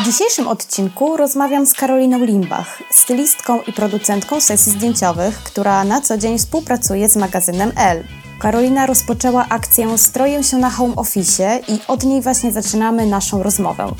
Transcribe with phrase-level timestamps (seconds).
[0.00, 6.18] W dzisiejszym odcinku rozmawiam z Karoliną Limbach, stylistką i producentką sesji zdjęciowych, która na co
[6.18, 8.04] dzień współpracuje z magazynem L.
[8.38, 13.94] Karolina rozpoczęła akcję Stroję się na home office i od niej właśnie zaczynamy naszą rozmowę.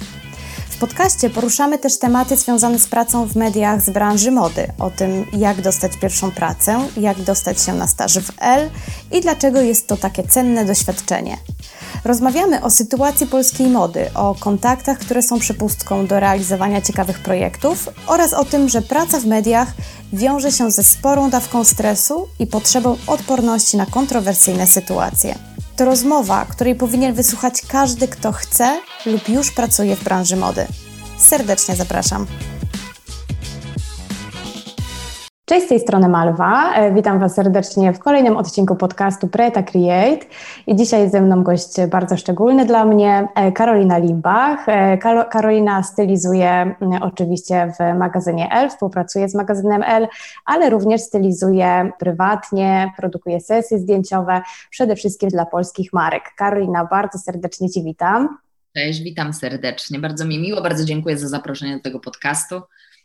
[0.70, 5.26] W podcaście poruszamy też tematy związane z pracą w mediach z branży mody, o tym
[5.32, 8.70] jak dostać pierwszą pracę, jak dostać się na staż w L
[9.12, 11.36] i dlaczego jest to takie cenne doświadczenie.
[12.04, 18.32] Rozmawiamy o sytuacji polskiej mody, o kontaktach, które są przepustką do realizowania ciekawych projektów oraz
[18.32, 19.68] o tym, że praca w mediach
[20.12, 25.34] wiąże się ze sporą dawką stresu i potrzebą odporności na kontrowersyjne sytuacje.
[25.76, 30.66] To rozmowa, której powinien wysłuchać każdy, kto chce lub już pracuje w branży mody.
[31.18, 32.26] Serdecznie zapraszam.
[35.50, 36.74] Cześć, z tej strony Malwa.
[36.74, 40.26] E, witam Was serdecznie w kolejnym odcinku podcastu Preta Create.
[40.66, 44.68] I dzisiaj jest ze mną gość bardzo szczególny dla mnie, e, Karolina Limbach.
[44.68, 44.98] E,
[45.30, 50.08] Karolina stylizuje oczywiście w magazynie L, współpracuje z magazynem L,
[50.44, 56.22] ale również stylizuje prywatnie, produkuje sesje zdjęciowe, przede wszystkim dla polskich marek.
[56.36, 58.38] Karolina, bardzo serdecznie Ci witam.
[58.76, 59.98] Cześć, witam serdecznie.
[59.98, 62.60] Bardzo mi miło, bardzo dziękuję za zaproszenie do tego podcastu.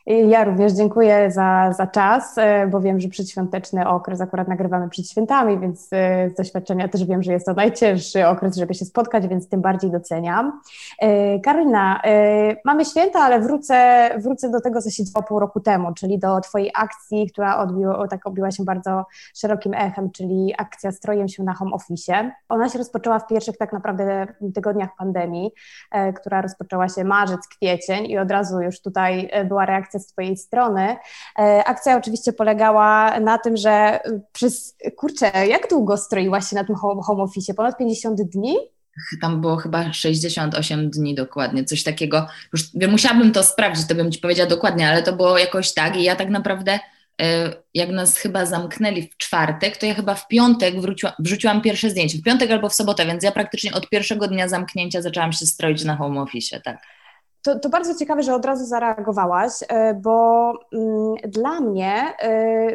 [0.08, 5.09] Ja również dziękuję za, za czas, e, bo wiem, że przedświąteczny okres akurat nagrywamy przed
[5.09, 9.28] świętami, więc e, z doświadczenia też wiem, że jest to najcięższy okres, żeby się spotkać,
[9.28, 10.61] więc tym bardziej doceniam.
[11.00, 12.02] E, Karolina,
[12.66, 16.42] mamy święta, ale wrócę, wrócę do tego, co się działo pół roku temu, czyli do
[16.42, 21.53] Twojej akcji, która odbiło, tak obiła się bardzo szerokim echem, czyli akcja Strojem się na
[21.53, 22.31] home office.
[22.50, 25.52] Ona się rozpoczęła w pierwszych tak naprawdę tygodniach pandemii,
[26.16, 30.95] która rozpoczęła się marzec, kwiecień i od razu już tutaj była reakcja z Twojej strony.
[31.39, 33.99] E, akcja oczywiście polegała na tym, że
[34.31, 37.53] przez, kurczę, jak długo stroiłaś się na tym home office?
[37.53, 38.57] Ponad 50 dni?
[39.21, 42.27] Tam było chyba 68 dni dokładnie, coś takiego.
[42.53, 46.03] Już musiałabym to sprawdzić, to bym Ci powiedziała dokładnie, ale to było jakoś tak i
[46.03, 46.80] ja tak naprawdę
[47.21, 51.89] e, jak nas chyba zamknęli w czwartek, to ja chyba w piątek wróciłam, wrzuciłam pierwsze
[51.89, 55.45] zdjęcie, w piątek albo w sobotę, więc ja praktycznie od pierwszego dnia zamknięcia zaczęłam się
[55.45, 56.77] stroić na home office, tak.
[57.45, 62.67] To, to, bardzo ciekawe, że od razu zareagowałaś, e, bo mm, dla mnie e,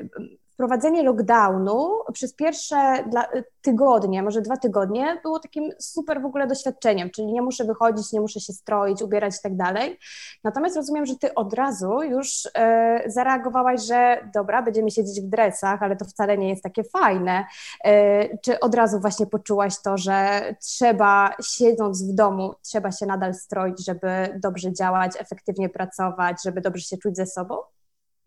[0.61, 3.29] wprowadzenie lockdownu przez pierwsze dla,
[3.63, 8.21] tygodnie, może dwa tygodnie, było takim super w ogóle doświadczeniem, czyli nie muszę wychodzić, nie
[8.21, 9.99] muszę się stroić, ubierać i tak dalej.
[10.45, 15.83] Natomiast rozumiem, że ty od razu już e, zareagowałaś, że dobra, będziemy siedzieć w dresach,
[15.83, 17.45] ale to wcale nie jest takie fajne.
[17.85, 23.35] E, czy od razu właśnie poczułaś to, że trzeba siedząc w domu, trzeba się nadal
[23.35, 27.57] stroić, żeby dobrze działać, efektywnie pracować, żeby dobrze się czuć ze sobą?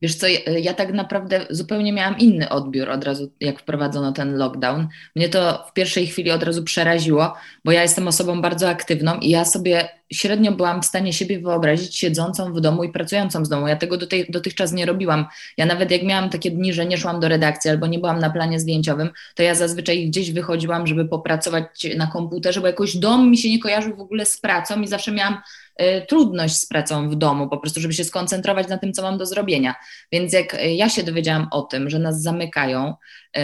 [0.04, 0.28] Wiesz co,
[0.62, 4.88] ja, tak naprawdę zupełnie miałam inny odbiór od razu, jak wprowadzono ten lockdown.
[5.16, 7.34] Mnie to w pierwszej chwili od razu przeraziło,
[7.66, 11.98] bo ja jestem osobą bardzo aktywną i ja sobie średnio byłam w stanie siebie wyobrazić
[11.98, 13.68] siedzącą w domu i pracującą z domu.
[13.68, 13.98] Ja tego
[14.30, 15.26] dotychczas nie robiłam.
[15.58, 18.30] Ja nawet jak miałam takie dni, że nie szłam do redakcji albo nie byłam na
[18.30, 23.38] planie zdjęciowym, to ja zazwyczaj gdzieś wychodziłam, żeby popracować na komputerze, bo jakoś dom mi
[23.38, 25.38] się nie kojarzył w ogóle z pracą i zawsze miałam
[25.82, 29.18] Y, trudność z pracą w domu, po prostu, żeby się skoncentrować na tym, co mam
[29.18, 29.76] do zrobienia.
[30.12, 32.96] Więc jak ja się dowiedziałam o tym, że nas zamykają,
[33.38, 33.42] y,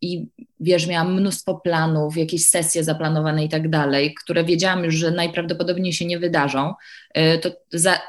[0.00, 0.26] i
[0.60, 5.92] wiesz, miałam mnóstwo planów, jakieś sesje zaplanowane i tak dalej, które wiedziałam już, że najprawdopodobniej
[5.92, 6.74] się nie wydarzą,
[7.18, 7.50] y, to,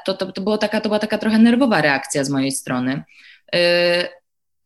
[0.04, 3.02] to, to, to, było taka, to była taka trochę nerwowa reakcja z mojej strony.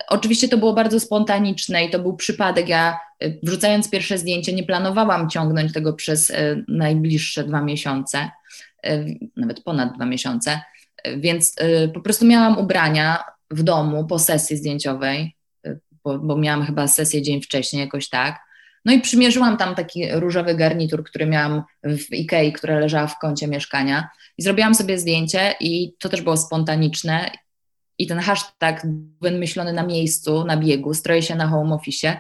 [0.09, 2.69] Oczywiście to było bardzo spontaniczne i to był przypadek.
[2.69, 2.98] Ja
[3.42, 6.32] wrzucając pierwsze zdjęcie nie planowałam ciągnąć tego przez
[6.69, 8.31] najbliższe dwa miesiące.
[8.86, 9.04] E,
[9.36, 10.60] nawet ponad dwa miesiące,
[11.04, 15.35] e, więc e, po prostu miałam ubrania w domu po sesji zdjęciowej,
[16.06, 18.41] bo, bo miałam chyba sesję dzień wcześniej, jakoś tak.
[18.84, 23.49] No i przymierzyłam tam taki różowy garnitur, który miałam w Ikei, która leżała w kącie
[23.49, 24.09] mieszkania
[24.39, 27.31] i zrobiłam sobie zdjęcie i to też było spontaniczne
[27.99, 28.87] i ten hashtag
[29.22, 32.16] wymyślony na miejscu, na biegu, stroje się na home office,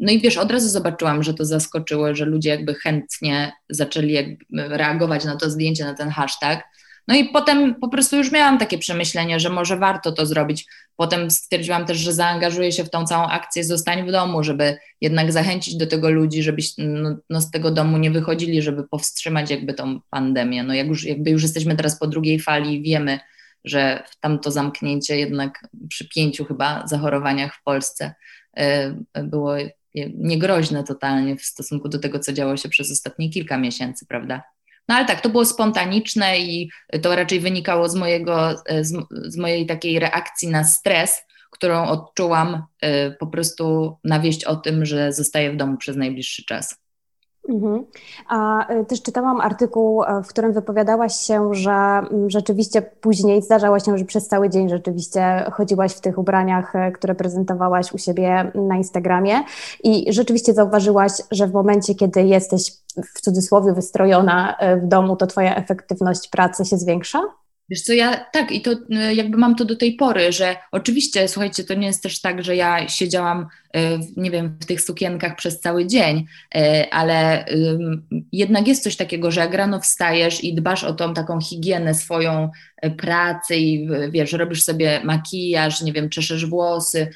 [0.00, 4.68] no i wiesz, od razu zobaczyłam, że to zaskoczyło, że ludzie jakby chętnie zaczęli jakby
[4.68, 6.64] reagować na to zdjęcie, na ten hashtag.
[7.08, 10.66] No i potem po prostu już miałam takie przemyślenie, że może warto to zrobić.
[10.96, 15.32] Potem stwierdziłam też, że zaangażuję się w tą całą akcję Zostań w domu, żeby jednak
[15.32, 19.74] zachęcić do tego ludzi, żeby no, no z tego domu nie wychodzili, żeby powstrzymać jakby
[19.74, 20.62] tą pandemię.
[20.62, 23.18] No jak już, jakby już jesteśmy teraz po drugiej fali, wiemy,
[23.64, 28.14] że tam to zamknięcie jednak przy pięciu chyba zachorowaniach w Polsce
[28.56, 29.54] E, było
[30.14, 34.42] niegroźne totalnie w stosunku do tego, co działo się przez ostatnie kilka miesięcy, prawda?
[34.88, 36.70] No ale tak, to było spontaniczne i
[37.02, 42.62] to raczej wynikało z, mojego, e, z, z mojej takiej reakcji na stres, którą odczułam
[42.80, 46.80] e, po prostu na wieść o tym, że zostaję w domu przez najbliższy czas.
[47.48, 47.84] Mhm.
[48.28, 53.78] A y, też czytałam artykuł, e, w którym wypowiadałaś się, że mm, rzeczywiście później zdarzało
[53.78, 58.52] się, że przez cały dzień rzeczywiście chodziłaś w tych ubraniach, e, które prezentowałaś u siebie
[58.54, 59.42] na Instagramie
[59.84, 62.72] i rzeczywiście zauważyłaś, że w momencie, kiedy jesteś
[63.16, 67.22] w cudzysłowie wystrojona e, w domu, to twoja efektywność pracy się zwiększa?
[67.68, 68.70] Wiesz co, ja tak i to
[69.14, 72.56] jakby mam to do tej pory, że oczywiście, słuchajcie, to nie jest też tak, że
[72.56, 73.46] ja siedziałam
[73.76, 77.44] E, nie wiem, w tych sukienkach przez cały dzień, e, ale
[78.32, 82.42] jednak jest coś takiego, że jak rano wstajesz i dbasz o tą taką higienę swoją
[82.42, 82.50] e,
[82.98, 87.08] pracy i wiesz, robisz sobie makijaż, nie wiem, czeszesz włosy,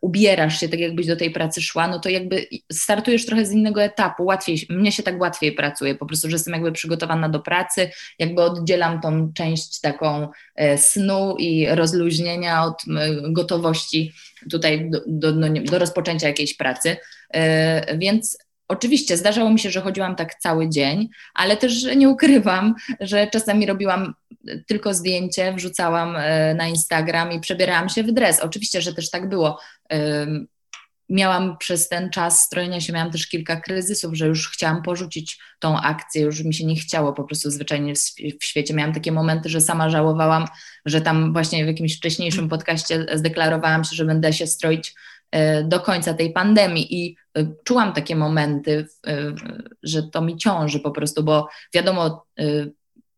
[0.00, 3.82] ubierasz się tak jakbyś do tej pracy szła, no to jakby startujesz trochę z innego
[3.82, 7.90] etapu, łatwiej, mnie się tak łatwiej pracuje, po prostu, że jestem jakby przygotowana do pracy,
[8.18, 10.28] jakby oddzielam tą część taką
[10.76, 12.82] snu i rozluźnienia od
[13.22, 14.12] gotowości
[14.50, 16.96] tutaj do, do, no do rozpoczęcia jakiejś pracy.
[17.34, 18.38] E, więc
[18.72, 23.66] Oczywiście zdarzało mi się, że chodziłam tak cały dzień, ale też nie ukrywam, że czasami
[23.66, 24.14] robiłam
[24.66, 28.40] tylko zdjęcie, wrzucałam e, na Instagram i przebierałam się w dres.
[28.40, 29.58] Oczywiście, że też tak było
[31.12, 35.80] miałam przez ten czas strojenia się, miałam też kilka kryzysów, że już chciałam porzucić tą
[35.80, 37.94] akcję, już mi się nie chciało po prostu zwyczajnie
[38.40, 38.74] w, świecie.
[38.74, 40.46] Miałam takie momenty, że sama żałowałam,
[40.86, 44.94] że tam właśnie w jakimś wcześniejszym podcaście zdeklarowałam się, że będę się stroić
[45.64, 49.16] do końca tej pandemii i e, czułam takie momenty, e,
[49.82, 52.26] że to mi ciąży po prostu, bo wiadomo,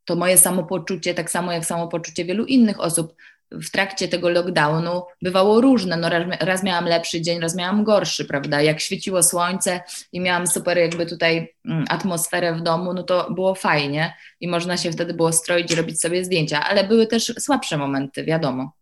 [0.04, 3.14] to moje samopoczucie, tak samo jak samopoczucie wielu innych osób,
[3.50, 5.96] w trakcie tego lockdownu bywało różne.
[5.96, 8.62] No raz, raz, miałam lepszy dzień, raz miałam gorszy, prawda?
[8.62, 9.80] Jak świeciło słońce
[10.12, 14.76] i miałam super jakby tutaj mm, atmosferę w domu, no to było fajnie i można
[14.76, 18.72] się wtedy było stroić i robić sobie zdjęcia, ale były też słabsze momenty, wiadomo.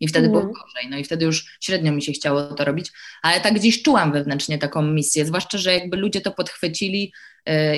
[0.00, 0.54] I wtedy było mhm.
[0.54, 2.92] gorzej, no i wtedy już średnio mi się chciało to robić,
[3.22, 7.12] ale tak gdzieś czułam wewnętrznie taką misję, zwłaszcza, że jakby ludzie to podchwycili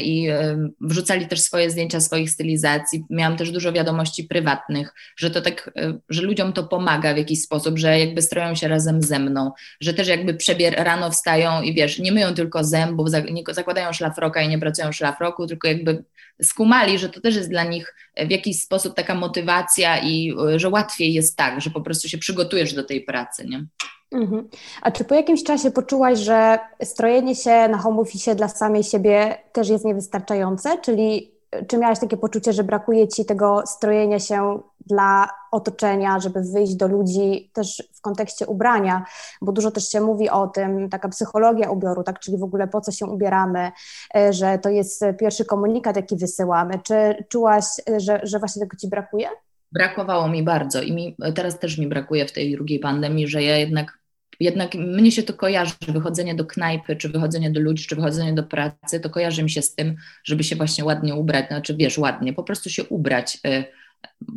[0.02, 3.04] i y, wrzucali też swoje zdjęcia swoich stylizacji.
[3.10, 7.42] Miałam też dużo wiadomości prywatnych, że to tak, y, że ludziom to pomaga w jakiś
[7.42, 11.74] sposób, że jakby stroją się razem ze mną, że też jakby przebier rano wstają i
[11.74, 16.04] wiesz, nie myją tylko zębów, nie zakładają szlafroka i nie pracują szlafroku, tylko jakby
[16.42, 17.94] skumali, że to też jest dla nich
[18.26, 22.72] w jakiś sposób taka motywacja i że łatwiej jest tak, że po prostu się przygotujesz
[22.72, 23.66] do tej pracy, nie?
[24.12, 24.48] Mhm.
[24.82, 29.38] A czy po jakimś czasie poczułaś, że strojenie się na home office dla samej siebie
[29.52, 30.78] też jest niewystarczające?
[30.78, 36.74] Czyli czy miałaś takie poczucie, że brakuje ci tego strojenia się dla otoczenia, żeby wyjść
[36.74, 39.04] do ludzi też w kontekście ubrania,
[39.42, 42.80] bo dużo też się mówi o tym, taka psychologia ubioru, tak, czyli w ogóle po
[42.80, 43.70] co się ubieramy,
[44.16, 46.78] e, że to jest pierwszy komunikat, jaki wysyłamy.
[46.82, 49.28] Czy czułaś, e, że, że właśnie tego ci brakuje?
[49.72, 53.56] Brakowało mi bardzo i mi, teraz też mi brakuje w tej drugiej pandemii, że ja
[53.56, 53.99] jednak
[54.40, 58.42] jednak mnie się to kojarzy, wychodzenie do knajpy, czy wychodzenie do ludzi, czy wychodzenie do
[58.42, 62.32] pracy, to kojarzy mi się z tym, żeby się właśnie ładnie ubrać, znaczy wiesz, ładnie,
[62.32, 63.64] po prostu się ubrać, y,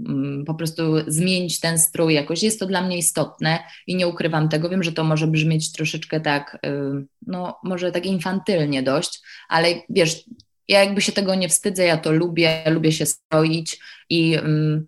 [0.08, 2.44] mm, po prostu zmienić ten strój jakoś.
[2.44, 4.70] Jest to dla mnie istotne i nie ukrywam tego.
[4.70, 10.24] Wiem, że to może brzmieć troszeczkę tak, y, no może tak infantylnie dość, ale wiesz,
[10.68, 13.80] ja jakby się tego nie wstydzę, ja to lubię, lubię się stroić
[14.10, 14.88] i mm,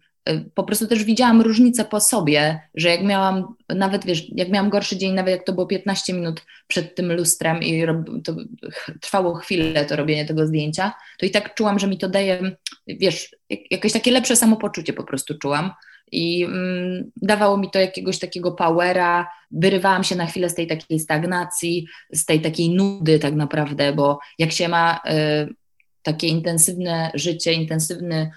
[0.53, 4.97] po prostu też widziałam różnicę po sobie, że jak miałam, nawet wiesz, jak miałam gorszy
[4.97, 8.35] dzień, nawet jak to było 15 minut przed tym lustrem i rob, to
[9.01, 12.55] trwało chwilę to robienie tego zdjęcia, to i tak czułam, że mi to daje,
[12.87, 13.35] wiesz,
[13.71, 15.71] jakieś takie lepsze samopoczucie po prostu czułam
[16.11, 20.99] i mm, dawało mi to jakiegoś takiego powera, wyrywałam się na chwilę z tej takiej
[20.99, 24.99] stagnacji, z tej takiej nudy tak naprawdę, bo jak się ma
[25.49, 25.53] y,
[26.03, 28.31] takie intensywne życie, intensywny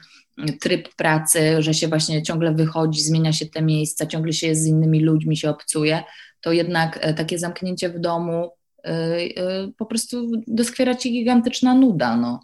[0.61, 4.66] tryb pracy, że się właśnie ciągle wychodzi, zmienia się te miejsca, ciągle się jest z
[4.66, 6.02] innymi ludźmi, się obcuje,
[6.40, 8.50] to jednak e, takie zamknięcie w domu
[8.85, 9.28] e, e,
[9.76, 12.16] po prostu doskwiera ci gigantyczna nuda.
[12.16, 12.40] No.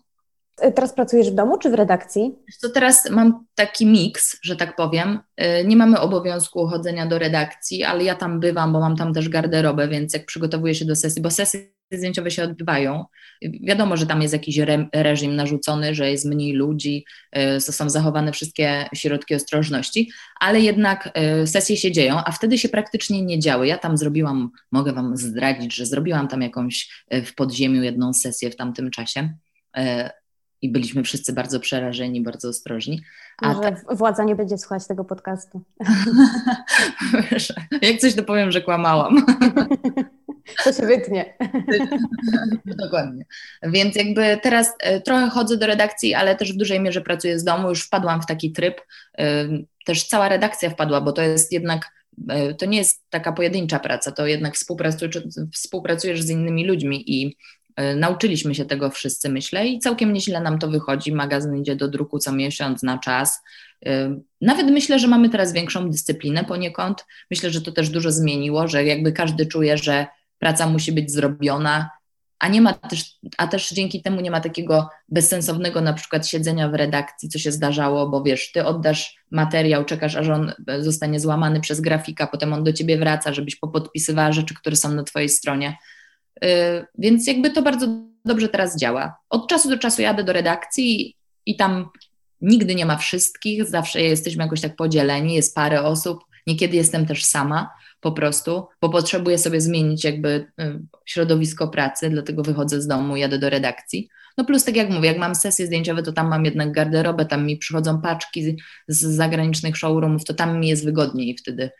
[0.75, 2.35] Teraz pracujesz w domu czy w redakcji?
[2.63, 5.19] To teraz mam taki miks, że tak powiem.
[5.65, 9.89] Nie mamy obowiązku chodzenia do redakcji, ale ja tam bywam, bo mam tam też garderobę,
[9.89, 11.61] więc jak przygotowuję się do sesji, bo sesje
[11.93, 13.05] zdjęciowe się odbywają.
[13.43, 17.05] Wiadomo, że tam jest jakiś re, reżim narzucony, że jest mniej ludzi,
[17.57, 20.11] y, są zachowane wszystkie środki ostrożności,
[20.41, 23.67] ale jednak y, sesje się dzieją, a wtedy się praktycznie nie działy.
[23.67, 28.51] Ja tam zrobiłam, mogę Wam zdradzić, że zrobiłam tam jakąś y, w podziemiu jedną sesję
[28.51, 29.35] w tamtym czasie
[30.63, 33.03] i byliśmy wszyscy bardzo przerażeni, bardzo ostrożni.
[33.43, 33.95] A Może ta...
[33.95, 35.63] władza nie będzie słuchać tego podcastu.
[37.83, 39.17] Jak coś to powiem, że kłamałam.
[40.65, 41.37] To się wytnie.
[42.85, 43.25] Dokładnie.
[43.63, 47.45] Więc jakby teraz e, trochę chodzę do redakcji, ale też w dużej mierze pracuję z
[47.45, 47.69] domu.
[47.69, 48.81] Już wpadłam w taki tryb.
[49.19, 49.49] E,
[49.85, 51.93] też cała redakcja wpadła, bo to jest jednak
[52.29, 55.19] e, to nie jest taka pojedyncza praca, to jednak współpracujesz,
[55.53, 57.37] współpracujesz z innymi ludźmi i
[57.97, 61.13] Nauczyliśmy się tego wszyscy, myślę, i całkiem nieźle nam to wychodzi.
[61.13, 63.43] Magazyn idzie do druku co miesiąc na czas.
[64.41, 67.05] Nawet myślę, że mamy teraz większą dyscyplinę poniekąd.
[67.31, 70.07] Myślę, że to też dużo zmieniło, że jakby każdy czuje, że
[70.39, 71.91] praca musi być zrobiona,
[72.39, 76.69] a nie ma też, a też dzięki temu nie ma takiego bezsensownego na przykład siedzenia
[76.69, 81.61] w redakcji, co się zdarzało, bo wiesz, ty oddasz materiał, czekasz, aż on zostanie złamany
[81.61, 85.77] przez grafika, potem on do ciebie wraca, żebyś popodpisywała rzeczy, które są na twojej stronie.
[86.43, 86.49] Yy,
[86.99, 87.87] więc jakby to bardzo
[88.25, 89.17] dobrze teraz działa.
[89.31, 91.89] Od czasu do czasu jadę do redakcji i tam
[92.41, 97.25] nigdy nie ma wszystkich, zawsze jesteśmy jakoś tak podzieleni, jest parę osób, niekiedy jestem też
[97.25, 97.71] sama
[98.05, 103.39] po prostu, bo potrzebuję sobie zmienić jakby y, środowisko pracy, dlatego wychodzę z domu, jadę
[103.39, 104.09] do redakcji.
[104.39, 107.47] No plus tak jak mówię, jak mam sesje zdjęciowe, to tam mam jednak garderobę, tam
[107.47, 108.57] mi przychodzą paczki
[108.89, 111.71] z zagranicznych showroomów, to tam mi jest wygodniej wtedy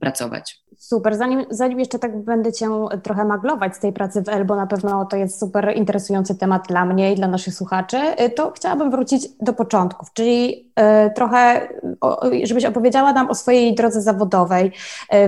[0.00, 0.60] pracować.
[0.78, 1.16] Super.
[1.16, 2.68] Zanim, zanim jeszcze tak będę Cię
[3.02, 6.68] trochę maglować z tej pracy w L, bo na pewno to jest super interesujący temat
[6.68, 10.70] dla mnie i dla naszych słuchaczy, y, to chciałabym wrócić do początków, czyli
[11.06, 11.68] y, trochę,
[12.44, 14.72] żebyś opowiedziała nam o swojej drodze zawodowej.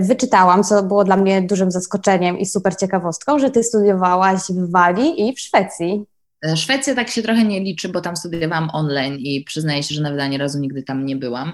[0.00, 5.28] Wyczytałam, co było dla mnie dużym zaskoczeniem i super ciekawostką, że Ty studiowałaś w Walii
[5.28, 6.06] i w Szwecji.
[6.46, 10.02] E, Szwecja tak się trochę nie liczy, bo tam studiowałam online i przyznaję się, że
[10.02, 11.52] nawet ani razu nigdy tam nie byłam.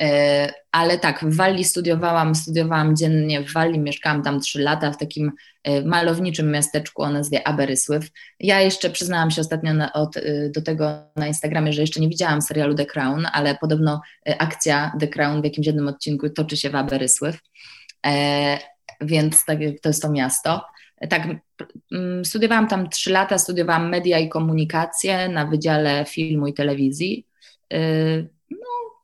[0.00, 4.96] E, ale tak, w Walii studiowałam, studiowałam dziennie w Walii, mieszkałam tam trzy lata w
[4.96, 5.32] takim
[5.64, 8.08] e, malowniczym miasteczku o nazwie Aberysływ.
[8.40, 12.08] Ja jeszcze przyznałam się ostatnio na, od, e, do tego na Instagramie, że jeszcze nie
[12.08, 14.00] widziałam serialu The Crown, ale podobno
[14.38, 17.38] akcja The Crown w jakimś jednym odcinku toczy się w Aberysływ,
[18.06, 18.58] e,
[19.00, 20.64] więc tak, to jest to miasto.
[21.10, 21.28] Tak,
[22.24, 27.26] studiowałam tam trzy lata, studiowałam media i komunikację na Wydziale Filmu i Telewizji.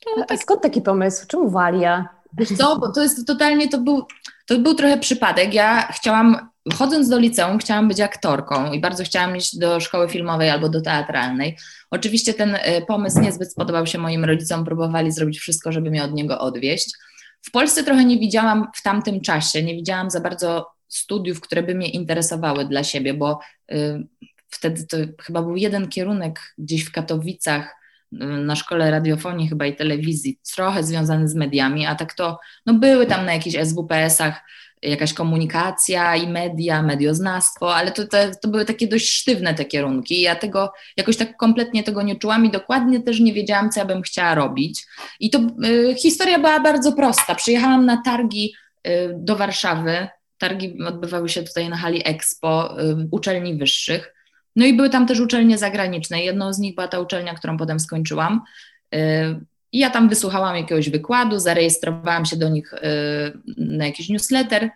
[0.01, 0.39] To tak...
[0.39, 1.27] Skąd taki pomysł?
[1.27, 2.09] Czemu Walia?
[2.39, 4.07] Wiesz co, bo to jest totalnie, to był,
[4.47, 5.55] to był trochę przypadek.
[5.55, 10.51] Ja chciałam, chodząc do liceum, chciałam być aktorką i bardzo chciałam iść do szkoły filmowej
[10.51, 11.57] albo do teatralnej.
[11.91, 16.13] Oczywiście ten e, pomysł niezbyt spodobał się moim rodzicom, próbowali zrobić wszystko, żeby mnie od
[16.13, 16.95] niego odwieść.
[17.43, 21.75] W Polsce trochę nie widziałam w tamtym czasie, nie widziałam za bardzo studiów, które by
[21.75, 23.41] mnie interesowały dla siebie, bo
[23.73, 24.07] y,
[24.49, 27.80] wtedy to chyba był jeden kierunek gdzieś w Katowicach,
[28.13, 33.07] na szkole radiofonii chyba i telewizji, trochę związany z mediami, a tak to no były
[33.07, 34.41] tam na jakichś SWPS-ach
[34.83, 40.21] jakaś komunikacja i media, medioznawstwo, ale to, to, to, były takie dość sztywne te kierunki.
[40.21, 43.87] Ja tego jakoś tak kompletnie tego nie czułam i dokładnie też nie wiedziałam, co ja
[43.87, 44.87] bym chciała robić.
[45.21, 47.35] I to y, historia była bardzo prosta.
[47.35, 48.55] Przyjechałam na targi
[48.87, 50.09] y, do Warszawy.
[50.39, 54.15] Targi odbywały się tutaj na hali Expo y, uczelni wyższych.
[54.57, 56.25] No i były tam też uczelnie zagraniczne.
[56.25, 58.41] Jedną z nich była ta uczelnia, którą potem skończyłam.
[58.95, 58.99] Y,
[59.73, 62.79] I ja tam wysłuchałam jakiegoś wykładu, zarejestrowałam się do nich y,
[63.57, 64.71] na jakiś newsletter.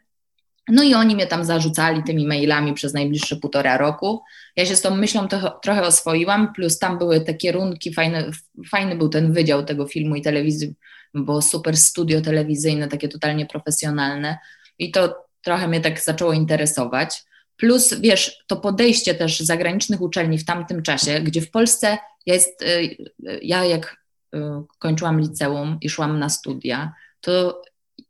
[0.69, 4.23] No i oni mnie tam zarzucali tymi mailami przez najbliższe półtora roku.
[4.57, 5.29] Ja się z tą myślą
[5.63, 8.31] trochę oswoiłam, plus tam były te kierunki, fajny,
[8.71, 10.75] fajny był ten wydział tego filmu i telewizji,
[11.15, 14.39] bo super studio telewizyjne, takie totalnie profesjonalne.
[14.79, 17.25] I to trochę mnie tak zaczęło interesować.
[17.57, 22.63] Plus, wiesz, to podejście też zagranicznych uczelni w tamtym czasie, gdzie w Polsce ja, jest,
[22.63, 23.97] y, y, ja jak
[24.35, 24.39] y,
[24.79, 27.63] kończyłam liceum i szłam na studia, to,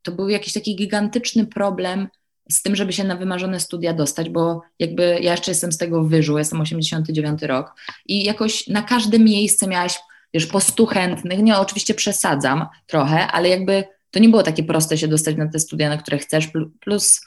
[0.03, 2.09] to był jakiś taki gigantyczny problem
[2.51, 6.05] z tym, żeby się na wymarzone studia dostać, bo jakby ja jeszcze jestem z tego
[6.05, 7.75] wyżu, jestem 89 rok
[8.07, 9.99] i jakoś na każde miejsce miałaś,
[10.35, 14.99] wiesz, po stu chętnych, nie, oczywiście przesadzam trochę, ale jakby to nie było takie proste
[14.99, 16.49] się dostać na te studia, na które chcesz,
[16.81, 17.21] plus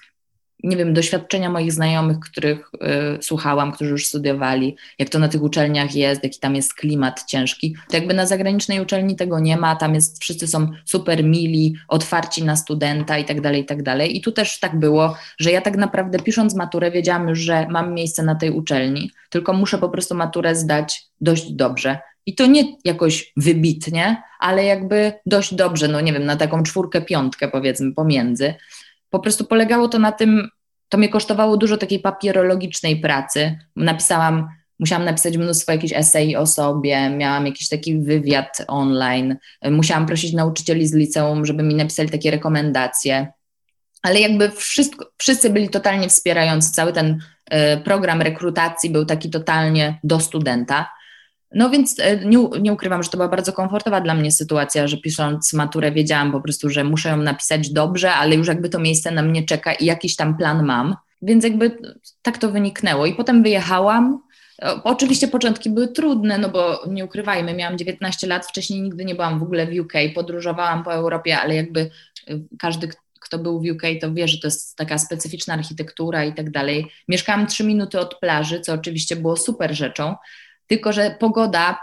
[0.63, 2.71] nie wiem, doświadczenia moich znajomych, których
[3.17, 7.23] y, słuchałam, którzy już studiowali, jak to na tych uczelniach jest, jaki tam jest klimat
[7.27, 11.75] ciężki, to jakby na zagranicznej uczelni tego nie ma, tam jest, wszyscy są super mili,
[11.87, 14.17] otwarci na studenta i tak dalej, i tak dalej.
[14.17, 17.93] I tu też tak było, że ja tak naprawdę pisząc maturę wiedziałam już, że mam
[17.93, 21.99] miejsce na tej uczelni, tylko muszę po prostu maturę zdać dość dobrze.
[22.25, 27.01] I to nie jakoś wybitnie, ale jakby dość dobrze, no nie wiem, na taką czwórkę,
[27.01, 28.53] piątkę powiedzmy pomiędzy.
[29.17, 30.49] Po prostu polegało to na tym,
[30.89, 33.59] to mnie kosztowało dużo takiej papierologicznej pracy.
[33.75, 34.47] Napisałam,
[34.79, 39.37] musiałam napisać mnóstwo jakichś esej o sobie, miałam jakiś taki wywiad online,
[39.71, 43.27] musiałam prosić nauczycieli z liceum, żeby mi napisali takie rekomendacje.
[44.03, 47.19] Ale jakby wszystko, wszyscy byli totalnie wspierający, cały ten
[47.53, 50.89] y, program rekrutacji był taki totalnie do studenta.
[51.51, 54.97] No więc e, nie, nie, ukrywam, że to była bardzo komfortowa dla mnie sytuacja, że
[54.97, 59.11] pisząc maturę wiedziałam po prostu, że muszę ją napisać dobrze, ale już jakby to miejsce
[59.11, 60.95] na mnie czeka i jakiś tam plan mam.
[61.21, 61.77] Więc jakby
[62.21, 63.05] tak to wyniknęło.
[63.05, 64.19] I potem wyjechałam.
[64.83, 69.39] Oczywiście początki były trudne, no bo nie ukrywajmy, miałam 19 lat, wcześniej nigdy nie byłam
[69.39, 72.89] w ogóle w UK, podróżowałam po Europie, ale jakby e, każdy,
[73.19, 76.87] kto był w UK, to wie, że to jest taka specyficzna architektura i tak dalej.
[77.07, 80.15] Mieszkałam trzy minuty od plaży, co oczywiście było super rzeczą,
[80.67, 81.79] tylko, że pogoda,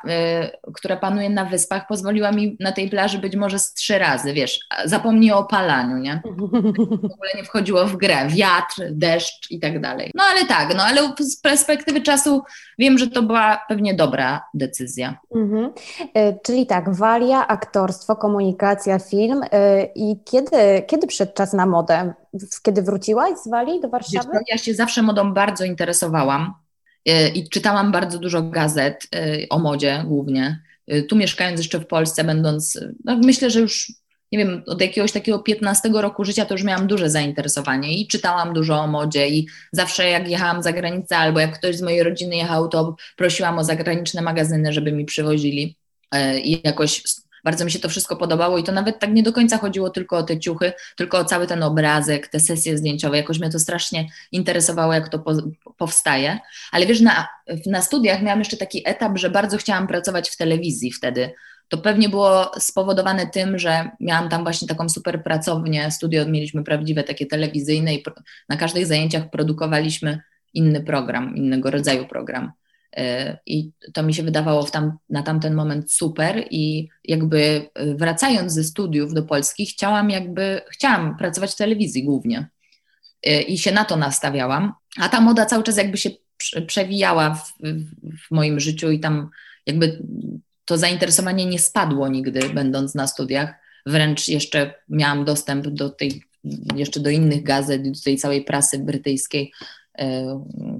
[0.66, 4.32] y, która panuje na wyspach, pozwoliła mi na tej plaży być może z trzy razy,
[4.32, 6.22] wiesz, zapomnij o opalaniu, nie?
[6.24, 10.10] W ogóle nie wchodziło w grę, wiatr, deszcz i tak dalej.
[10.14, 12.42] No ale tak, no ale z perspektywy czasu
[12.78, 15.18] wiem, że to była pewnie dobra decyzja.
[15.34, 15.70] Mhm.
[16.16, 19.42] Y, czyli tak, walia, aktorstwo, komunikacja, film.
[19.42, 19.48] Y,
[19.94, 22.14] I kiedy, kiedy przyszedł czas na modę?
[22.62, 24.28] Kiedy wróciłaś z Walii do Warszawy?
[24.32, 26.63] Wiesz, ja się zawsze modą bardzo interesowałam E,
[27.34, 30.62] i czytałam bardzo dużo gazet e, o modzie głównie.
[30.86, 33.92] E, tu mieszkając jeszcze w Polsce, będąc, no myślę, że już
[34.32, 38.54] nie wiem, od jakiegoś takiego 15 roku życia to już miałam duże zainteresowanie i czytałam
[38.54, 42.36] dużo o modzie i zawsze jak jechałam za granicę albo jak ktoś z mojej rodziny
[42.36, 45.76] jechał, to prosiłam o zagraniczne magazyny, żeby mi przywozili
[46.44, 47.02] i jakoś
[47.44, 50.16] bardzo mi się to wszystko podobało i to nawet tak nie do końca chodziło tylko
[50.16, 53.16] o te ciuchy, tylko o cały ten obrazek, te sesje zdjęciowe.
[53.16, 55.32] Jakoś mnie to strasznie interesowało, jak to po,
[55.76, 56.38] powstaje.
[56.72, 57.28] Ale wiesz, na,
[57.66, 61.30] na studiach miałam jeszcze taki etap, że bardzo chciałam pracować w telewizji wtedy.
[61.68, 67.02] To pewnie było spowodowane tym, że miałam tam właśnie taką super pracownię, studio mieliśmy prawdziwe
[67.02, 68.04] takie telewizyjne i
[68.48, 70.20] na każdych zajęciach produkowaliśmy
[70.54, 72.52] inny program, innego rodzaju program.
[72.96, 78.52] E, I to mi się wydawało tam, na tamten moment super i jakby e, wracając
[78.52, 82.48] ze studiów do Polski chciałam jakby, chciałam pracować w telewizji głównie
[83.22, 86.10] e, i się na to nastawiałam, a ta moda cały czas jakby się
[86.66, 87.52] przewijała w,
[88.28, 89.30] w moim życiu i tam
[89.66, 90.02] jakby
[90.64, 93.54] to zainteresowanie nie spadło nigdy będąc na studiach,
[93.86, 96.22] wręcz jeszcze miałam dostęp do tej,
[96.74, 99.52] jeszcze do innych gazet, do tej całej prasy brytyjskiej,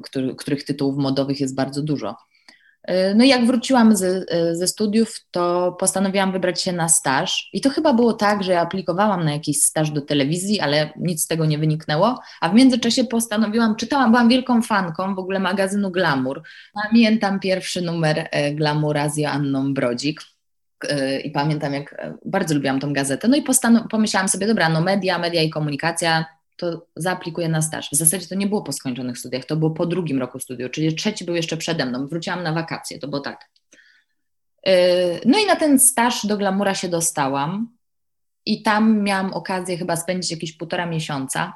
[0.03, 2.17] który, których tytułów modowych jest bardzo dużo.
[2.85, 7.51] E, no i jak wróciłam ze, e, ze studiów, to postanowiłam wybrać się na staż.
[7.53, 11.23] I to chyba było tak, że ja aplikowałam na jakiś staż do telewizji, ale nic
[11.23, 12.21] z tego nie wyniknęło.
[12.41, 16.43] A w międzyczasie postanowiłam, czytałam, byłam wielką fanką w ogóle magazynu Glamour.
[16.83, 20.21] Pamiętam pierwszy numer Glamoura z Joanną Brodzik.
[21.25, 23.29] I pamiętam, jak bardzo lubiłam tą gazetę.
[23.29, 23.45] No i
[23.91, 26.25] pomyślałam sobie, dobra, no media, media i komunikacja,
[26.57, 27.89] to zaaplikuję na staż.
[27.93, 30.95] W zasadzie to nie było po skończonych studiach, to było po drugim roku studiów, czyli
[30.95, 32.07] trzeci był jeszcze przede mną.
[32.07, 33.51] Wróciłam na wakacje, to było tak.
[34.67, 34.73] Yy,
[35.25, 37.69] no i na ten staż do Glamura się dostałam
[38.47, 41.53] i tam miałam okazję chyba spędzić jakieś półtora miesiąca,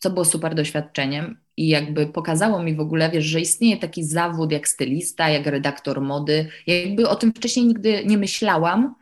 [0.00, 4.52] co było super doświadczeniem i jakby pokazało mi w ogóle, wiesz, że istnieje taki zawód
[4.52, 6.48] jak stylista, jak redaktor mody.
[6.66, 8.94] Jakby o tym wcześniej nigdy nie myślałam,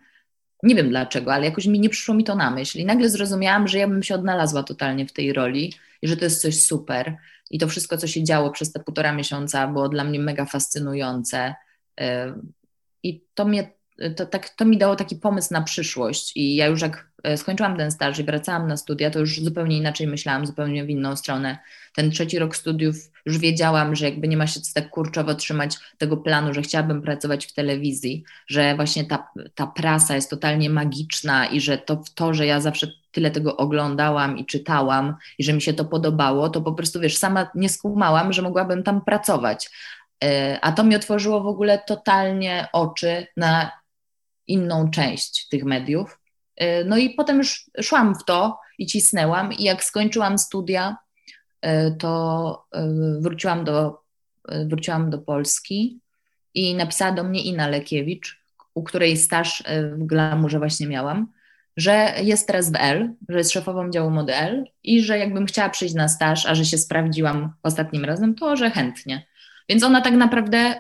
[0.63, 2.79] nie wiem dlaczego, ale jakoś mi nie przyszło mi to na myśl.
[2.79, 6.25] I nagle zrozumiałam, że ja bym się odnalazła totalnie w tej roli i że to
[6.25, 7.17] jest coś super.
[7.51, 11.55] I to wszystko, co się działo przez te półtora miesiąca, było dla mnie mega fascynujące.
[13.03, 13.73] I to, mnie,
[14.17, 16.33] to, tak, to mi dało taki pomysł na przyszłość.
[16.37, 19.77] I ja już jak e, skończyłam ten staż i wracałam na studia, to już zupełnie
[19.77, 21.59] inaczej myślałam, zupełnie w inną stronę.
[21.99, 26.17] Ten trzeci rok studiów już wiedziałam, że jakby nie ma się tak kurczowo trzymać tego
[26.17, 31.61] planu, że chciałabym pracować w telewizji, że właśnie ta, ta prasa jest totalnie magiczna i
[31.61, 35.75] że to, to, że ja zawsze tyle tego oglądałam i czytałam i że mi się
[35.75, 39.71] to podobało, to po prostu wiesz, sama nie skumałam, że mogłabym tam pracować.
[40.25, 43.71] E, a to mi otworzyło w ogóle totalnie oczy na
[44.47, 46.19] inną część tych mediów.
[46.57, 50.97] E, no i potem już szłam w to i cisnęłam, i jak skończyłam studia,
[51.99, 52.89] to e,
[53.21, 54.03] wróciłam do,
[54.49, 56.01] e, wróciłam do Polski
[56.55, 58.41] i napisała do mnie Ina Lekiewicz,
[58.75, 61.33] u której staż w Glamurze właśnie miałam,
[61.77, 65.69] że jest teraz w L, że jest szefową działu mody L i że jakbym chciała
[65.69, 69.27] przyjść na staż, a że się sprawdziłam ostatnim razem, to że chętnie.
[69.69, 70.75] Więc ona tak naprawdę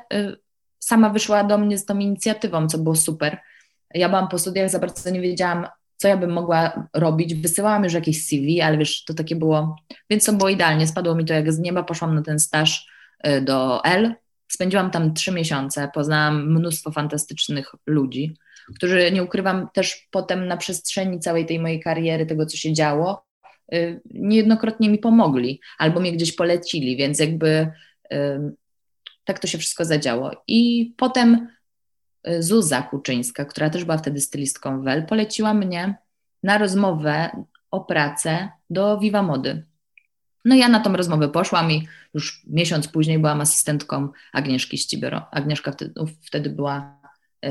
[0.78, 3.38] sama wyszła do mnie z tą inicjatywą, co było super.
[3.94, 5.66] Ja byłam po studiach, za bardzo nie wiedziałam,
[5.98, 7.34] co ja bym mogła robić.
[7.34, 9.76] Wysyłałam już jakieś CV, ale wiesz, to takie było,
[10.11, 10.87] więc to było idealnie.
[10.87, 12.88] Spadło mi to jak z nieba, poszłam na ten staż
[13.26, 14.14] y, do L.
[14.48, 18.37] Spędziłam tam trzy miesiące, poznałam mnóstwo fantastycznych ludzi,
[18.74, 23.24] którzy, nie ukrywam, też potem na przestrzeni całej tej mojej kariery, tego co się działo,
[23.74, 27.70] y, niejednokrotnie mi pomogli albo mnie gdzieś polecili, więc jakby
[29.24, 30.30] tak to się wszystko zadziało.
[30.46, 31.48] I potem
[32.38, 35.94] Zuza Kuczyńska, która też była wtedy stylistką WEL, poleciła mnie
[36.42, 37.30] na rozmowę
[37.70, 39.64] o pracę do Viva Mody.
[40.44, 45.26] No ja na tą rozmowę poszłam i już miesiąc później byłam asystentką Agnieszki Ścibiero.
[45.30, 47.00] Agnieszka wtedy, wtedy była
[47.44, 47.50] y,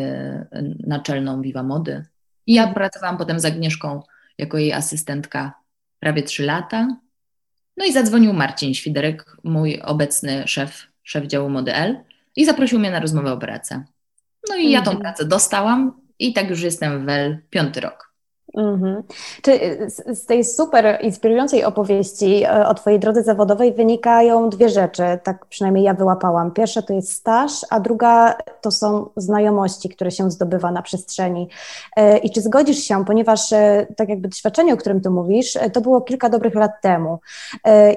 [0.88, 2.06] naczelną Viva Mody.
[2.46, 4.04] I ja pracowałam potem z Agnieszką
[4.38, 5.54] jako jej asystentka
[6.00, 6.88] prawie trzy lata.
[7.78, 12.00] No i zadzwonił Marcin Świderek, mój obecny szef, szef działu Mody L
[12.36, 13.84] i zaprosił mnie na rozmowę o pracę.
[14.50, 15.02] No i ja tą mhm.
[15.02, 18.07] pracę dostałam i tak już jestem w WEL piąty rok.
[18.56, 19.04] Mhm.
[19.42, 25.04] Czy z, z, tej super inspirującej opowieści e, o Twojej drodze zawodowej wynikają dwie rzeczy,
[25.24, 26.52] tak przynajmniej ja wyłapałam.
[26.52, 31.50] Pierwsza to jest staż, a druga to są znajomości, które się zdobywa na przestrzeni.
[31.96, 35.82] E, I czy zgodzisz się, ponieważ e, tak jakby doświadczenie, o którym Ty mówisz, to
[35.82, 37.20] było kilka dobrych lat temu.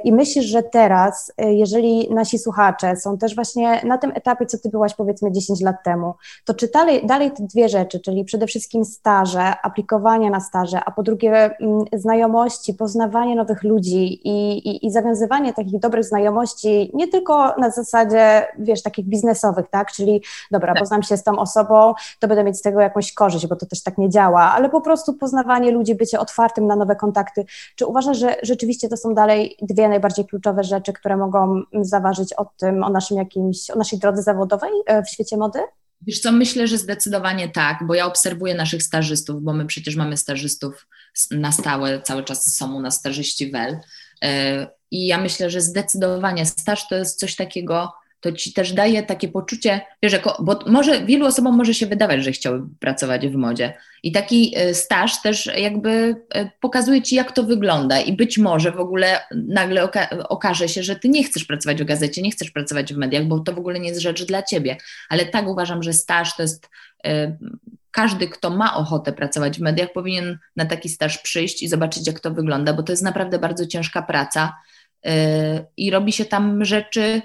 [0.05, 4.69] I myślisz, że teraz, jeżeli nasi słuchacze są też właśnie na tym etapie, co Ty
[4.69, 8.85] byłaś powiedzmy 10 lat temu, to czy dalej, dalej te dwie rzeczy, czyli przede wszystkim
[8.85, 14.91] staże, aplikowanie na staże, a po drugie mm, znajomości, poznawanie nowych ludzi i, i, i,
[14.91, 20.83] zawiązywanie takich dobrych znajomości nie tylko na zasadzie, wiesz, takich biznesowych, tak, czyli dobra, tak.
[20.83, 23.83] poznam się z tą osobą, to będę mieć z tego jakąś korzyść, bo to też
[23.83, 27.45] tak nie działa, ale po prostu poznawanie ludzi, bycie otwartym na nowe kontakty.
[27.77, 32.45] Czy uważasz, że rzeczywiście to są dalej dwie najbardziej kluczowe rzeczy, które mogą zaważyć o
[32.45, 35.61] tym, o naszym jakimś, o naszej drodze zawodowej e, w świecie mody?
[36.07, 40.17] Wiesz co, myślę, że zdecydowanie tak, bo ja obserwuję naszych stażystów, bo my przecież mamy
[40.17, 40.87] stażystów
[41.31, 43.77] na stałe, cały czas są u nas stażyści WEL
[44.25, 49.03] e, i ja myślę, że zdecydowanie staż to jest coś takiego, to ci też daje
[49.03, 53.35] takie poczucie, wiesz, jako, bo może wielu osobom może się wydawać, że chciały pracować w
[53.35, 53.75] modzie.
[54.03, 58.73] I taki e, staż też jakby e, pokazuje ci, jak to wygląda, i być może
[58.73, 62.51] w ogóle nagle oka okaże się, że ty nie chcesz pracować w gazecie, nie chcesz
[62.51, 64.77] pracować w mediach, bo to w ogóle nie jest rzecz dla ciebie.
[65.09, 66.69] Ale tak uważam, że staż to jest.
[67.05, 67.37] E,
[67.93, 72.21] każdy, kto ma ochotę pracować w mediach, powinien na taki staż przyjść i zobaczyć, jak
[72.21, 74.57] to wygląda, bo to jest naprawdę bardzo ciężka praca
[75.77, 77.23] i robi się tam rzeczy,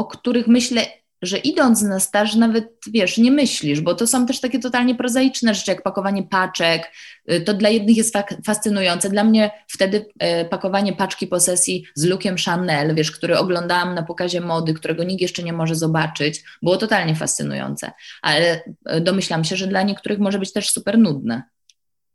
[0.00, 0.86] o których myślę,
[1.22, 5.54] że idąc na staż nawet, wiesz, nie myślisz, bo to są też takie totalnie prozaiczne
[5.54, 6.92] rzeczy, jak pakowanie paczek.
[7.32, 8.14] Y, to dla jednych jest
[8.46, 9.10] fascynujące.
[9.10, 10.06] Dla mnie wtedy
[10.42, 15.22] y, pakowanie paczki posesji z lookiem Chanel, wiesz, który oglądałam na pokazie mody, którego nikt
[15.22, 17.92] jeszcze nie może zobaczyć, było totalnie fascynujące.
[18.22, 18.62] Ale
[18.96, 21.42] y, domyślam się, że dla niektórych może być też super nudne.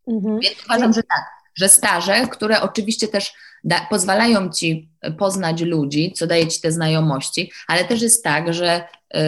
[0.08, 0.40] Mhm.
[0.40, 6.28] Więc uważam, że tak, że staże, które oczywiście też da, pozwalają ci poznać ludzi, co
[6.28, 9.22] daje ci te znajomości, ale też jest tak, że yy,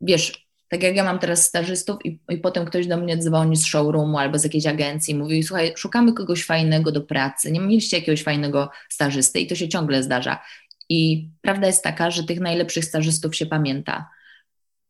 [0.00, 3.66] wiesz, tak jak ja mam teraz stażystów i, i potem ktoś do mnie dzwoni z
[3.66, 8.22] showroomu albo z jakiejś agencji mówi, słuchaj, szukamy kogoś fajnego do pracy, nie mieliście jakiegoś
[8.22, 10.42] fajnego stażysty i to się ciągle zdarza.
[10.88, 14.08] I prawda jest taka, że tych najlepszych stażystów się pamięta.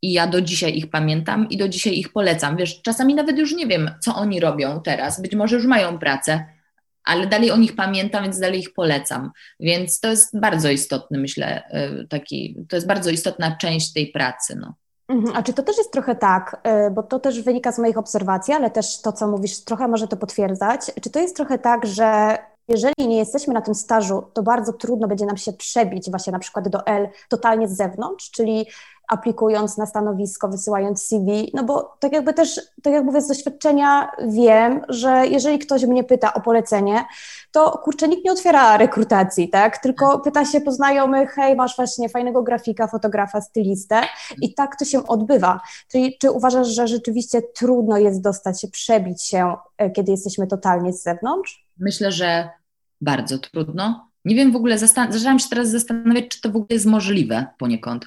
[0.03, 2.57] I ja do dzisiaj ich pamiętam i do dzisiaj ich polecam.
[2.57, 5.23] Wiesz, czasami nawet już nie wiem, co oni robią teraz.
[5.23, 6.45] Być może już mają pracę,
[7.05, 9.31] ale dalej o nich pamiętam, więc dalej ich polecam.
[9.61, 11.63] Więc to jest bardzo istotny, myślę,
[12.03, 14.57] y, taki, to jest bardzo istotna część tej pracy.
[14.61, 14.75] No.
[15.09, 15.37] Mhm.
[15.37, 18.55] A czy to też jest trochę tak, y, bo to też wynika z moich obserwacji,
[18.55, 20.81] ale też to, co mówisz, trochę może to potwierdzać.
[21.03, 25.09] Czy to jest trochę tak, że jeżeli nie jesteśmy na tym stażu, to bardzo trudno
[25.09, 28.67] będzie nam się przebić właśnie na przykład do L totalnie z zewnątrz, czyli
[29.11, 34.11] aplikując na stanowisko, wysyłając CV, no bo tak jakby też, tak jak mówię z doświadczenia
[34.29, 37.05] wiem, że jeżeli ktoś mnie pyta o polecenie,
[37.51, 42.09] to kurczę, nikt nie otwiera rekrutacji, tak, tylko pyta się po znajomych, hej, masz właśnie
[42.09, 44.01] fajnego grafika, fotografa, stylistę
[44.43, 45.61] i tak to się odbywa.
[45.89, 50.93] Czyli czy uważasz, że rzeczywiście trudno jest dostać się, przebić się, e, kiedy jesteśmy totalnie
[50.93, 51.67] z zewnątrz?
[51.79, 52.49] Myślę, że
[53.01, 54.11] bardzo trudno.
[54.25, 58.07] Nie wiem w ogóle, zaczęłam się teraz zastanawiać, czy to w ogóle jest możliwe poniekąd.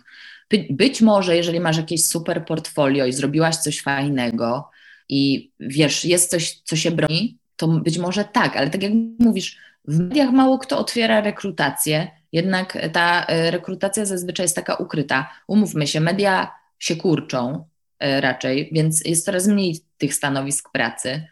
[0.53, 4.69] By, być może, jeżeli masz jakieś super portfolio i zrobiłaś coś fajnego
[5.09, 9.57] i wiesz, jest coś, co się broni, to być może tak, ale tak jak mówisz,
[9.87, 15.29] w mediach mało kto otwiera rekrutację, jednak ta e, rekrutacja zazwyczaj jest taka ukryta.
[15.47, 17.65] Umówmy się, media się kurczą
[17.99, 21.27] e, raczej, więc jest coraz mniej tych stanowisk pracy.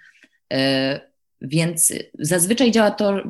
[0.53, 3.21] E, więc zazwyczaj działa to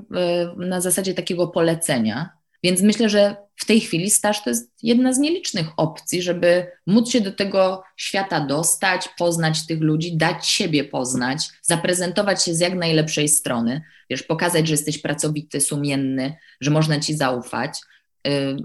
[0.58, 2.41] na zasadzie takiego polecenia.
[2.64, 7.12] Więc myślę, że w tej chwili staż to jest jedna z nielicznych opcji, żeby móc
[7.12, 12.76] się do tego świata dostać, poznać tych ludzi, dać siebie poznać, zaprezentować się z jak
[12.76, 17.80] najlepszej strony, wiesz, pokazać, że jesteś pracowity, sumienny, że można ci zaufać,
[18.26, 18.58] yy,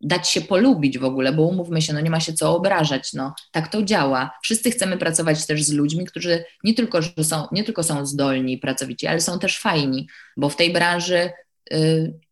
[0.00, 3.34] dać się polubić w ogóle, bo umówmy się, no nie ma się co obrażać, no
[3.52, 4.38] tak to działa.
[4.42, 8.52] Wszyscy chcemy pracować też z ludźmi, którzy nie tylko, że są, nie tylko są zdolni
[8.52, 11.30] i pracowici, ale są też fajni, bo w tej branży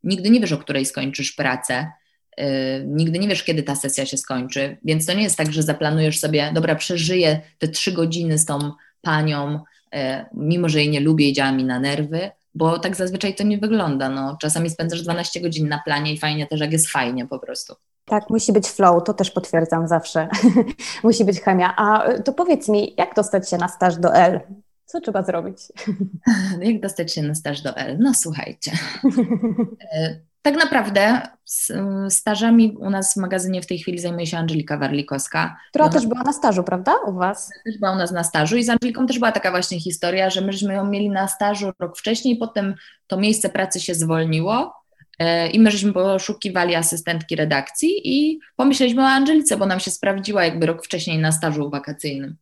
[0.04, 1.92] nigdy nie wiesz, o której skończysz pracę,
[2.40, 2.44] y,
[2.86, 6.20] nigdy nie wiesz, kiedy ta sesja się skończy, więc to nie jest tak, że zaplanujesz
[6.20, 8.58] sobie, dobra, przeżyję te trzy godziny z tą
[9.02, 9.60] panią,
[9.94, 9.98] y,
[10.34, 13.58] mimo że jej nie lubię i działa mi na nerwy, bo tak zazwyczaj to nie
[13.58, 14.08] wygląda.
[14.08, 17.74] No, czasami spędzasz 12 godzin na planie i fajnie też, jak jest fajnie po prostu.
[18.04, 20.28] Tak, musi być flow, to też potwierdzam zawsze.
[21.04, 21.74] musi być chemia.
[21.76, 24.40] A to powiedz mi, jak dostać się na staż do L?
[24.86, 25.58] Co trzeba zrobić?
[26.60, 27.96] Jak dostać się na staż do L?
[28.00, 28.72] No słuchajcie.
[29.92, 31.20] E, tak naprawdę
[32.08, 35.56] stażami u nas w magazynie w tej chwili zajmuje się Angelika Warlikowska.
[35.68, 37.50] Która ona, też była na stażu, prawda, u Was?
[37.64, 40.40] Też była u nas na stażu i z Angeliką też była taka właśnie historia, że
[40.40, 42.74] myśmy ją mieli na stażu rok wcześniej, potem
[43.06, 44.74] to miejsce pracy się zwolniło
[45.18, 50.44] e, i my żeśmy poszukiwali asystentki redakcji i pomyśleliśmy o Angelice, bo nam się sprawdziła
[50.44, 52.36] jakby rok wcześniej na stażu wakacyjnym.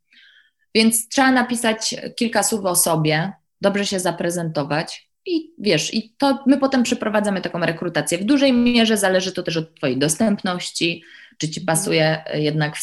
[0.75, 6.59] Więc trzeba napisać kilka słów o sobie, dobrze się zaprezentować, i wiesz, i to my
[6.59, 8.19] potem przeprowadzamy taką rekrutację.
[8.19, 11.03] W dużej mierze zależy to też od Twojej dostępności,
[11.39, 12.75] czy Ci pasuje e, jednak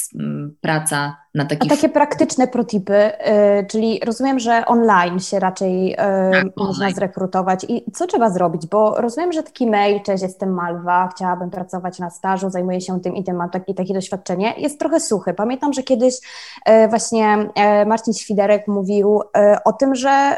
[0.62, 1.72] praca na takich...
[1.72, 6.96] A takie praktyczne protipy, yy, czyli rozumiem, że online się raczej yy, tak, można online.
[6.96, 7.66] zrekrutować.
[7.70, 8.68] I co trzeba zrobić?
[8.68, 13.16] Bo rozumiem, że taki mail, cześć, jestem Malwa, chciałabym pracować na stażu, zajmuję się tym
[13.16, 15.34] i tym, mam taki, takie doświadczenie, jest trochę suchy.
[15.34, 16.16] Pamiętam, że kiedyś
[16.90, 17.50] właśnie
[17.86, 19.22] Marcin Świderek mówił
[19.66, 20.38] o tym, że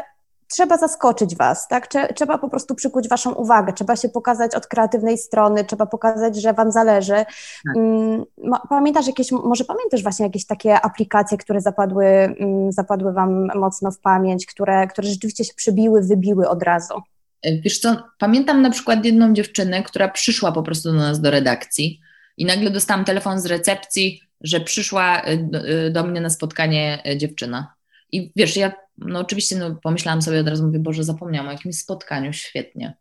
[0.54, 1.88] trzeba zaskoczyć Was, tak?
[2.14, 6.52] Trzeba po prostu przykuć Waszą uwagę, trzeba się pokazać od kreatywnej strony, trzeba pokazać, że
[6.52, 7.12] Wam zależy.
[7.12, 7.76] Tak.
[7.76, 8.24] Mm,
[8.68, 13.98] pamiętasz jakieś, może pamiętasz właśnie jakieś takie aplikacje, które zapadły, mm, zapadły Wam mocno w
[13.98, 16.94] pamięć, które, które rzeczywiście się przybiły, wybiły od razu?
[17.42, 21.30] E, wiesz co, pamiętam na przykład jedną dziewczynę, która przyszła po prostu do nas do
[21.30, 22.00] redakcji
[22.36, 27.74] i nagle dostałam telefon z recepcji, że przyszła e, e, do mnie na spotkanie dziewczyna.
[28.12, 31.78] I wiesz, ja no oczywiście no, pomyślałam sobie od razu, mówię, Boże, zapomniałam o jakimś
[31.78, 32.96] spotkaniu, świetnie.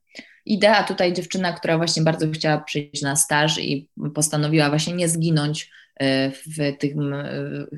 [0.46, 5.72] Idea tutaj dziewczyna, która właśnie bardzo chciała przyjść na staż i postanowiła właśnie nie zginąć
[5.96, 7.34] e, w, tym, e,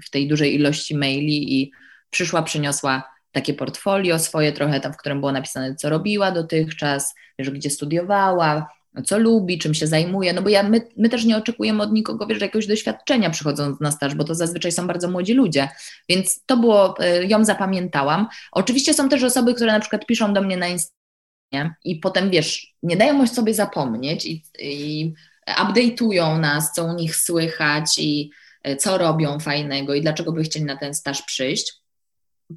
[0.05, 1.71] w tej dużej ilości maili i
[2.09, 7.49] przyszła, przyniosła takie portfolio swoje trochę tam, w którym było napisane, co robiła dotychczas, wiesz,
[7.49, 8.67] gdzie studiowała,
[9.03, 12.27] co lubi, czym się zajmuje, no bo ja, my, my też nie oczekujemy od nikogo,
[12.27, 15.69] wiesz, jakiegoś doświadczenia przychodząc na staż, bo to zazwyczaj są bardzo młodzi ludzie,
[16.09, 18.27] więc to było, e, ją zapamiętałam.
[18.51, 22.73] Oczywiście są też osoby, które na przykład piszą do mnie na Instagramie i potem, wiesz,
[22.83, 25.13] nie dają sobie zapomnieć i, i
[25.47, 28.31] update'ują nas, co u nich słychać i
[28.63, 31.73] e, co robią fajnego i dlaczego by chcieli na ten staż przyjść.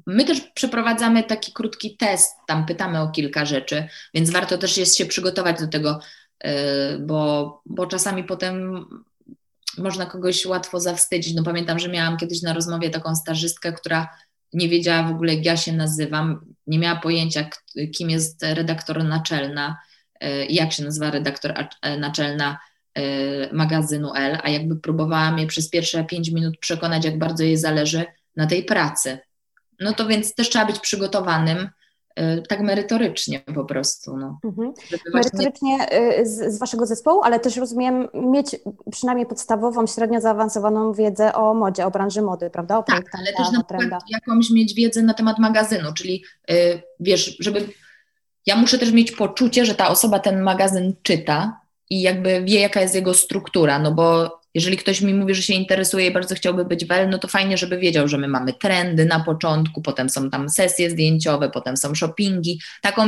[0.07, 4.97] My też przeprowadzamy taki krótki test, tam pytamy o kilka rzeczy, więc warto też jest
[4.97, 6.18] się przygotować do tego, Y,
[6.99, 8.85] bo, bo czasami potem
[9.77, 11.33] można kogoś łatwo zawstydzić.
[11.35, 14.07] No pamiętam, że miałam kiedyś na rozmowie taką stażystkę, która
[14.53, 17.49] nie wiedziała w ogóle, jak ja się nazywam, nie miała pojęcia,
[17.97, 19.77] kim jest redaktor naczelna
[20.23, 21.53] y, jak się nazywa redaktor
[21.99, 22.59] naczelna
[22.97, 23.01] y,
[23.53, 28.05] magazynu L, a jakby próbowałam mnie przez pierwsze pięć minut przekonać, jak bardzo jej zależy
[28.35, 29.19] na tej pracy.
[29.79, 31.78] No to więc też trzeba być przygotowanym Y,
[32.49, 34.17] tak merytorycznie po prostu.
[34.17, 34.39] No.
[34.43, 34.73] Mhm.
[35.13, 36.25] Merytorycznie właśnie...
[36.25, 38.55] z, z, Waszego zespołu, ale też rozumiem mieć
[38.91, 42.77] przynajmniej podstawową, średnio zaawansowaną wiedzę o modzie, o branży mody, prawda?
[42.77, 46.55] O tak, ale też na przykład jakąś mieć wiedzę na temat magazynu, czyli yy,
[46.99, 47.69] wiesz, żeby
[48.45, 52.81] ja muszę też mieć poczucie, że ta osoba ten magazyn czyta i jakby wie, jaka
[52.81, 56.65] jest jego struktura, no bo jeżeli ktoś mi mówi, że się interesuje i bardzo chciałby
[56.65, 60.29] być wel, no to fajnie, żeby wiedział, że my mamy trendy na początku, potem są
[60.29, 63.07] tam sesje zdjęciowe, potem są shoppingi, taką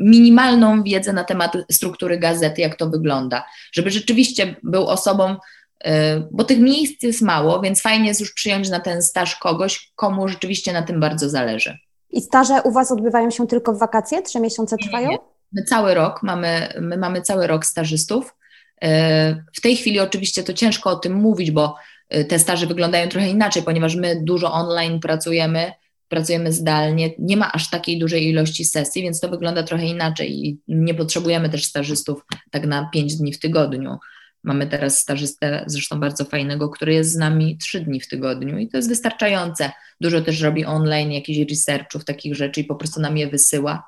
[0.00, 5.36] minimalną wiedzę na temat struktury gazety, jak to wygląda, żeby rzeczywiście był osobą,
[5.86, 5.88] y,
[6.30, 10.28] bo tych miejsc jest mało, więc fajnie jest już przyjąć na ten staż kogoś, komu
[10.28, 11.78] rzeczywiście na tym bardzo zależy.
[12.10, 14.22] I staże u Was odbywają się tylko w wakacje?
[14.22, 15.08] Trzy miesiące trwają?
[15.08, 15.32] Nie, nie.
[15.52, 18.34] My cały rok mamy, my mamy cały rok stażystów.
[18.82, 21.76] E, w tej chwili oczywiście to ciężko o tym mówić, bo
[22.08, 25.72] e, te staże wyglądają trochę inaczej, ponieważ my dużo online pracujemy,
[26.08, 30.58] pracujemy zdalnie, nie ma aż takiej dużej ilości sesji, więc to wygląda trochę inaczej i
[30.68, 33.98] nie potrzebujemy też stażystów tak na pięć dni w tygodniu.
[34.44, 38.68] Mamy teraz stażystę, zresztą bardzo fajnego, który jest z nami trzy dni w tygodniu i
[38.68, 39.70] to jest wystarczające.
[40.00, 43.84] Dużo też robi online jakichś researchów, takich rzeczy i po prostu nam je wysyła.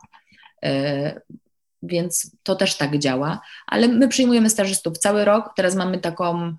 [1.84, 5.52] Więc to też tak działa, ale my przyjmujemy stażystów cały rok.
[5.56, 6.56] Teraz mamy taką,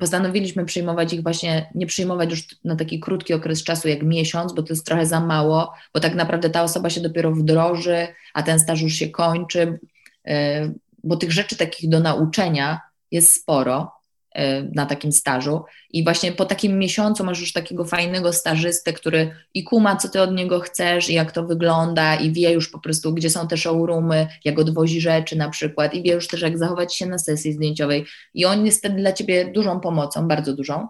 [0.00, 4.62] postanowiliśmy przyjmować ich właśnie, nie przyjmować już na taki krótki okres czasu jak miesiąc, bo
[4.62, 8.58] to jest trochę za mało, bo tak naprawdę ta osoba się dopiero wdroży, a ten
[8.58, 9.78] staż już się kończy,
[10.26, 10.68] e,
[11.04, 13.97] bo tych rzeczy takich do nauczenia jest sporo.
[14.34, 15.64] E, na takim stażu.
[15.90, 20.20] I właśnie po takim miesiącu masz już takiego fajnego stażystę, który i kuma, co ty
[20.20, 23.56] od niego chcesz i jak to wygląda i wie już po prostu, gdzie są te
[23.56, 27.52] showroomy, jak odwozi rzeczy na przykład i wie już też, jak zachować się na sesji
[27.52, 28.06] zdjęciowej.
[28.34, 30.88] I on jest wtedy dla ciebie dużą pomocą, bardzo dużą.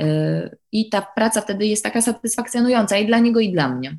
[0.00, 3.96] E, i ta praca wtedy jest taka satysfakcjonująca i dla niego i dla mnie.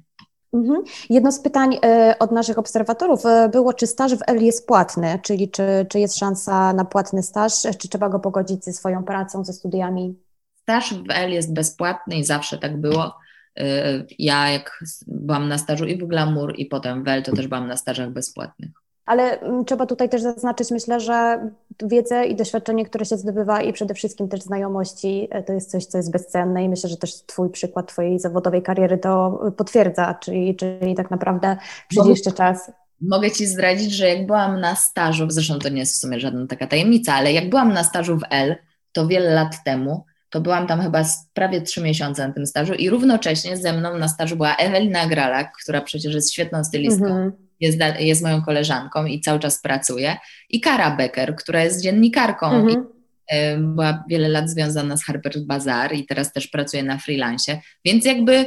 [0.54, 0.84] Mhm.
[1.10, 5.20] Jedno z pytań e, od naszych obserwatorów e, było, czy staż w L jest płatny,
[5.24, 9.46] czyli czy, czy jest szansa na płatny staż, czy trzeba go pogodzić ze swoją pracą,
[9.46, 10.16] ze studiami?
[10.56, 13.16] Staż w L jest bezpłatny i zawsze tak było.
[13.60, 17.48] E, ja jak byłam na stażu i w Glamour i potem w L, to też
[17.48, 18.70] byłam na stażach bezpłatnych.
[19.06, 21.50] Ale mm, trzeba tutaj też zaznaczyć, myślę, że
[21.84, 25.86] wiedzę i doświadczenie, które się zdobywa i przede wszystkim też znajomości, e, to jest coś,
[25.86, 30.56] co jest bezcenne i myślę, że też Twój przykład Twojej zawodowej kariery to potwierdza, czyli,
[30.56, 32.72] czyli tak naprawdę przyjdzie jeszcze czas.
[33.02, 36.48] Mogę Ci zdradzić, że jak byłam na stażu, zresztą to nie jest w sumie żadna
[36.48, 38.56] taka tajemnica, ale jak byłam na stażu w L,
[38.92, 42.90] to wiele lat temu, to byłam tam chyba prawie trzy miesiące na tym stażu i
[42.90, 47.32] równocześnie ze mną na stażu była Ewelina Gralak, która przecież jest świetną stylistką, -hmm.
[47.60, 50.18] Jest, jest moją koleżanką i cały czas pracuje,
[50.50, 52.72] i Kara Becker, która jest dziennikarką -hmm.
[52.72, 53.76] i mhm.
[53.76, 58.46] była wiele lat związana z Harper's Bazaar i teraz też pracuje na freelancie, więc jakby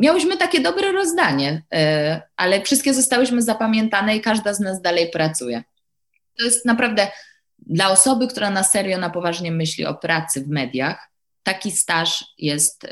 [0.00, 5.62] miałyśmy takie dobre rozdanie, e, ale wszystkie zostałyśmy zapamiętane i każda z nas dalej pracuje.
[6.38, 7.08] To jest naprawdę
[7.66, 11.10] dla osoby, która na serio, na poważnie myśli o pracy w mediach,
[11.42, 12.88] taki staż jest y,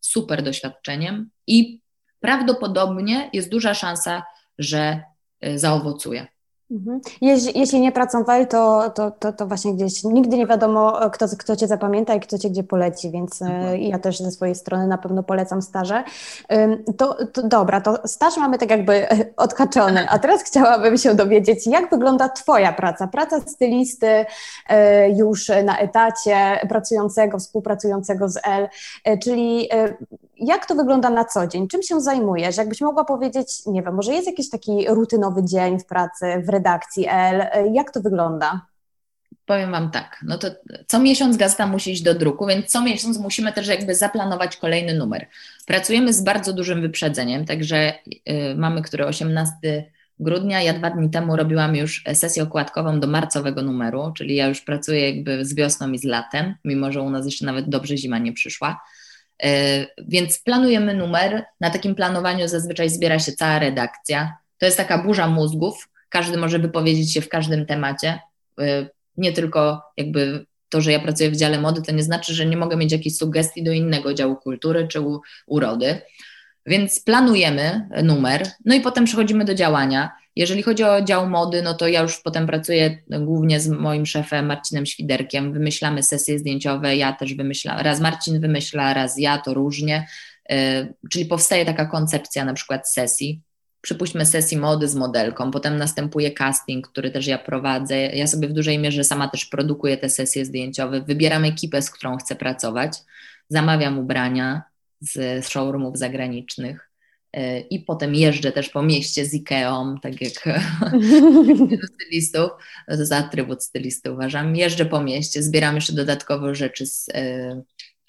[0.00, 1.80] super doświadczeniem i
[2.20, 4.22] prawdopodobnie jest duża szansa,
[4.60, 5.02] że
[5.46, 6.26] y, zaowocuje.
[6.70, 7.00] Mhm.
[7.20, 11.26] Jeśli, jeśli nie pracą w to, to, to, to, właśnie gdzieś nigdy nie wiadomo, kto,
[11.38, 13.80] kto Cię zapamięta i kto Cię gdzie poleci, więc mhm.
[13.80, 16.04] ja też ze swojej strony na pewno polecam staże.
[16.96, 19.06] To, to dobra, to staż mamy tak jakby
[19.36, 24.26] odhaczony, a teraz chciałabym się dowiedzieć, jak wygląda Twoja praca, praca stylisty
[24.68, 28.68] e, już na etacie, pracującego, współpracującego z L,
[29.04, 29.68] e, czyli
[30.40, 31.68] jak to wygląda na co dzień?
[31.68, 32.56] Czym się zajmujesz?
[32.56, 36.59] Jakbyś mogła powiedzieć, nie wiem, może jest jakiś taki rutynowy dzień w pracy w redakcji
[37.08, 37.46] L?
[37.74, 38.66] Jak to wygląda?
[39.46, 40.48] Powiem Wam tak, no to
[40.86, 44.94] co miesiąc gazeta musi iść do druku, więc co miesiąc musimy też jakby zaplanować kolejny
[44.94, 45.26] numer.
[45.66, 49.56] Pracujemy z bardzo dużym wyprzedzeniem, także yy, mamy który 18
[50.20, 50.62] grudnia.
[50.62, 55.10] Ja dwa dni temu robiłam już sesję okładkową do marcowego numeru, czyli ja już pracuję
[55.10, 58.32] jakby z wiosną i z latem, mimo że u nas jeszcze nawet dobrze zima nie
[58.32, 58.80] przyszła.
[59.42, 61.44] E, więc planujemy numer.
[61.60, 64.36] Na takim planowaniu zazwyczaj zbiera się cała redakcja.
[64.58, 65.88] To jest taka burza mózgów.
[66.10, 68.18] Każdy może wypowiedzieć się w każdym temacie.
[68.60, 72.46] E, nie tylko jakby to, że ja pracuję w dziale mody, to nie znaczy, że
[72.46, 75.00] nie mogę mieć jakichś sugestii do innego działu kultury czy
[75.46, 76.00] urody.
[76.66, 80.10] Więc planujemy numer, no i potem przechodzimy do działania.
[80.36, 84.46] Jeżeli chodzi o dział mody, no to ja już potem pracuję głównie z moim szefem
[84.46, 85.52] Marcinem Świderkiem.
[85.52, 90.06] Wymyślamy sesje zdjęciowe, ja też wymyślam, raz Marcin wymyśla, raz ja, to różnie.
[90.50, 93.40] E, czyli powstaje taka koncepcja na przykład sesji.
[93.80, 97.96] Przypuśćmy sesji mody z modelką, potem następuje casting, który też ja prowadzę.
[97.96, 102.16] Ja sobie w dużej mierze sama też produkuję te sesje zdjęciowe, wybieram ekipę, z którą
[102.16, 102.98] chcę pracować,
[103.48, 104.62] zamawiam ubrania
[105.00, 106.90] z showroomów zagranicznych
[107.32, 110.32] E, i potem jeżdżę też po mieście z Ikeą, tak jak
[111.94, 112.50] stylistów,
[112.88, 114.56] jest atrybut stylisty uważam.
[114.56, 117.62] Jeżdżę po mieście, zbieram jeszcze dodatkowo rzeczy z, e,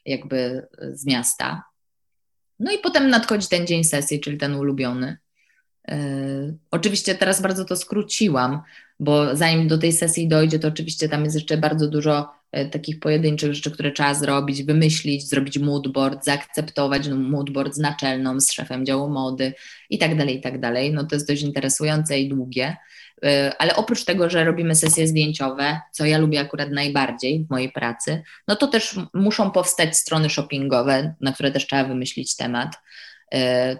[0.06, 1.64] jakby z miasta.
[2.60, 5.18] No i potem nadchodzi ten dzień sesji, czyli ten ulubiony.
[5.88, 5.98] E,
[6.72, 8.62] oczywiście teraz bardzo to skróciłam,
[9.00, 13.00] bo zanim do tej sesji dojdzie, to oczywiście tam jest jeszcze bardzo dużo E, takich
[13.00, 18.86] pojedynczych rzeczy, które trzeba zrobić, wymyślić, zrobić moodboard, zaakceptować no, moodboard z naczelną, z szefem
[18.86, 19.54] działu mody
[19.90, 20.94] i tak dalej, i tak dalej.
[20.94, 22.78] No to jest dość interesujące i długie.
[23.26, 27.72] E, ale oprócz tego, że robimy sesje zdjęciowe, co ja lubię akurat najbardziej w mojej
[27.72, 32.76] pracy, no to też muszą powstać strony shoppingowe, na które też trzeba wymyślić temat.
[33.34, 33.78] E,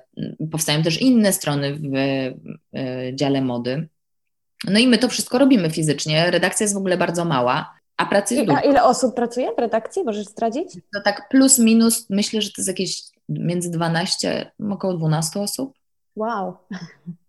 [0.52, 1.92] powstają też inne strony w
[3.14, 3.88] dziale mody.
[4.68, 6.32] No i my to wszystko robimy fizycznie.
[6.32, 7.74] Redakcja jest w ogóle bardzo mała.
[7.98, 10.04] A pracy jest A ile osób pracuje w redakcji?
[10.04, 10.74] Możesz zdradzić?
[10.94, 15.74] To tak plus minus, myślę, że to jest jakieś między 12, około 12 osób.
[16.16, 16.54] Wow.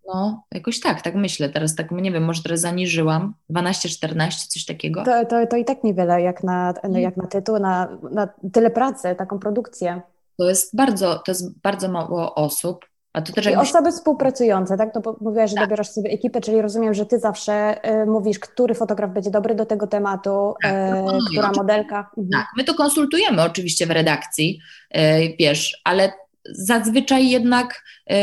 [0.07, 1.49] No, jakoś tak, tak myślę.
[1.49, 3.33] Teraz tak, nie wiem, może teraz zaniżyłam.
[3.49, 5.03] 12, 14, coś takiego.
[5.03, 8.69] To, to, to i tak niewiele, jak na, no, jak na tytuł, na, na tyle
[8.69, 10.01] pracy, taką produkcję.
[10.37, 12.85] To jest bardzo, to jest bardzo mało osób.
[13.13, 14.95] A to też I osoby współpracujące, tak?
[14.95, 15.65] No bo mówiłaś, że tak.
[15.65, 19.65] dobierasz sobie ekipę, czyli rozumiem, że ty zawsze y, mówisz, który fotograf będzie dobry do
[19.65, 21.97] tego tematu, tak, y, która modelka.
[21.97, 22.29] Mhm.
[22.31, 24.59] Tak, my to konsultujemy oczywiście w redakcji,
[24.97, 24.99] y,
[25.39, 26.11] wiesz, ale
[26.45, 28.15] zazwyczaj jednak y,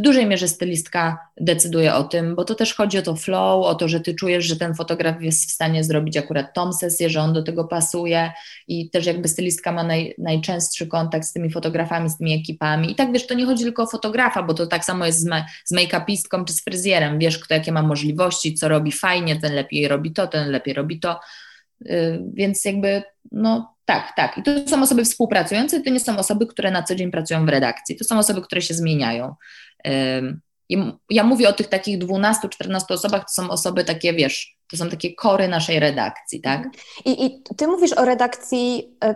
[0.00, 3.74] w dużej mierze stylistka decyduje o tym, bo to też chodzi o to flow, o
[3.74, 7.20] to, że ty czujesz, że ten fotograf jest w stanie zrobić akurat tą sesję, że
[7.20, 8.32] on do tego pasuje
[8.68, 12.92] i też jakby stylistka ma naj, najczęstszy kontakt z tymi fotografami, z tymi ekipami.
[12.92, 15.24] I tak wiesz, to nie chodzi tylko o fotografa, bo to tak samo jest z,
[15.24, 17.18] ma, z make-upistką czy z fryzjerem.
[17.18, 21.00] Wiesz, kto jakie ma możliwości, co robi fajnie, ten lepiej robi to, ten lepiej robi
[21.00, 21.20] to.
[21.80, 24.38] Yy, więc jakby, no tak, tak.
[24.38, 27.48] I to są osoby współpracujące, to nie są osoby, które na co dzień pracują w
[27.48, 27.96] redakcji.
[27.96, 29.34] To są osoby, które się zmieniają.
[31.10, 35.14] Ja mówię o tych takich 12-14 osobach, to są osoby takie, wiesz, to są takie
[35.14, 36.68] kory naszej redakcji, tak?
[37.04, 39.14] I, i ty mówisz o redakcji e,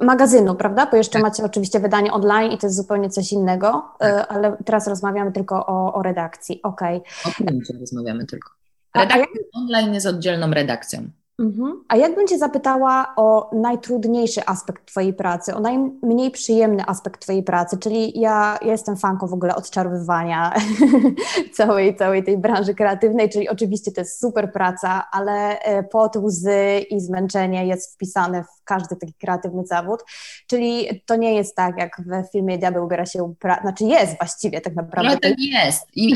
[0.00, 0.86] magazynu, prawda?
[0.86, 1.22] Bo jeszcze tak.
[1.22, 4.32] macie oczywiście wydanie online i to jest zupełnie coś innego, tak.
[4.32, 6.62] ale teraz rozmawiamy tylko o, o redakcji.
[6.62, 7.02] Okej.
[7.24, 7.46] Okay.
[7.46, 8.50] O tym rozmawiamy tylko.
[8.94, 11.10] Redakcja online jest oddzielną redakcją.
[11.38, 11.84] Mhm.
[11.88, 17.78] A jakbym Cię zapytała o najtrudniejszy aspekt Twojej pracy, o najmniej przyjemny aspekt Twojej pracy,
[17.78, 20.54] czyli ja, ja jestem fanką w ogóle odczarowywania
[21.56, 26.84] całej, całej tej branży kreatywnej, czyli oczywiście to jest super praca, ale e, pot, łzy
[26.90, 30.00] i zmęczenie jest wpisane w każdy taki kreatywny zawód,
[30.46, 34.60] czyli to nie jest tak, jak w filmie Diabeł ubiera się, pra- znaczy jest właściwie
[34.60, 35.10] tak naprawdę.
[35.10, 36.10] Trochę tak jest i,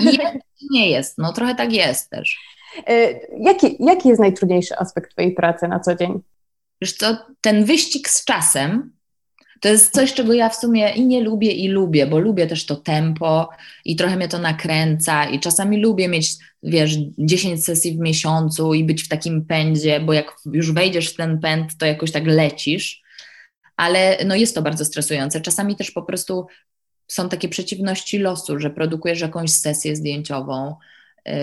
[0.61, 2.56] i nie jest, no trochę tak jest też.
[2.89, 6.21] E, jaki, jaki jest najtrudniejszy aspekt Twojej pracy na co dzień?
[6.81, 8.97] Wiesz co, ten wyścig z czasem
[9.61, 12.67] to jest coś, czego ja w sumie i nie lubię, i lubię, bo lubię też
[12.67, 13.49] to tempo
[13.85, 18.85] i trochę mnie to nakręca i czasami lubię mieć, wiesz, 10 sesji w miesiącu i
[18.85, 23.03] być w takim pędzie, bo jak już wejdziesz w ten pęd, to jakoś tak lecisz,
[23.77, 25.41] ale no jest to bardzo stresujące.
[25.41, 26.47] Czasami też po prostu
[27.09, 30.75] są takie przeciwności losu, że produkujesz jakąś sesję zdjęciową,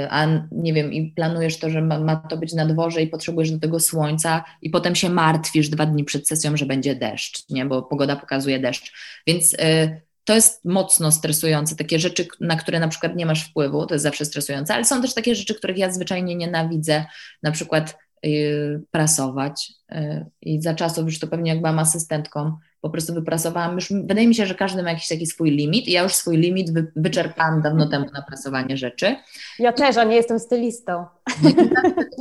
[0.10, 3.52] a nie wiem, i planujesz to, że ma, ma, to być na dworze i potrzebujesz
[3.52, 7.66] do tego słońca, i potem się martwisz dwa dni przed sesją, że będzie deszcz, nie?
[7.66, 8.94] bo pogoda pokazuje deszcz.
[9.28, 11.76] Więc y, to jest mocno stresujące.
[11.76, 15.02] Takie rzeczy, na które na przykład nie masz wpływu, to jest zawsze stresujące, ale są
[15.02, 17.06] też takie rzeczy, których ja zwyczajnie nienawidzę,
[17.44, 19.74] na przykład y, prasować.
[19.92, 23.76] Y, I za czasów, już to pewnie jak byłam asystentką, po prostu wyprasowałam.
[23.76, 26.38] Już, wydaje mi się, że każdy ma jakiś taki swój limit i ja już swój
[26.38, 29.16] limit wy, wyczerpałam dawno temu na prasowanie rzeczy.
[29.60, 31.06] Ja też, a nie jestem stylistą.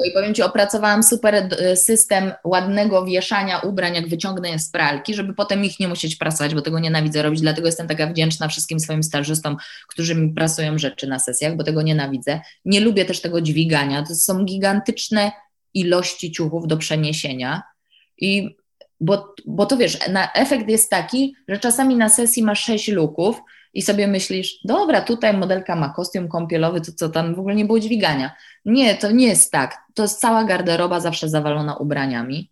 [0.08, 5.34] I powiem Ci, opracowałam super system ładnego wieszania ubrań, jak wyciągnę je z pralki, żeby
[5.34, 9.02] potem ich nie musieć prasować, bo tego nienawidzę robić, dlatego jestem taka wdzięczna wszystkim swoim
[9.02, 9.56] stażystom,
[9.88, 12.40] którzy mi prasują rzeczy na sesjach, bo tego nienawidzę.
[12.64, 15.32] Nie lubię też tego dźwigania, to są gigantyczne
[15.74, 17.62] ilości ciuchów do przeniesienia
[18.18, 18.56] i
[19.02, 23.42] bo, bo to wiesz, na, efekt jest taki, że czasami na sesji masz sześć luków
[23.74, 27.64] i sobie myślisz, dobra, tutaj modelka ma kostium kąpielowy, to co tam w ogóle nie
[27.64, 28.32] było dźwigania.
[28.64, 29.78] Nie, to nie jest tak.
[29.94, 32.50] To jest cała garderoba zawsze zawalona ubraniami.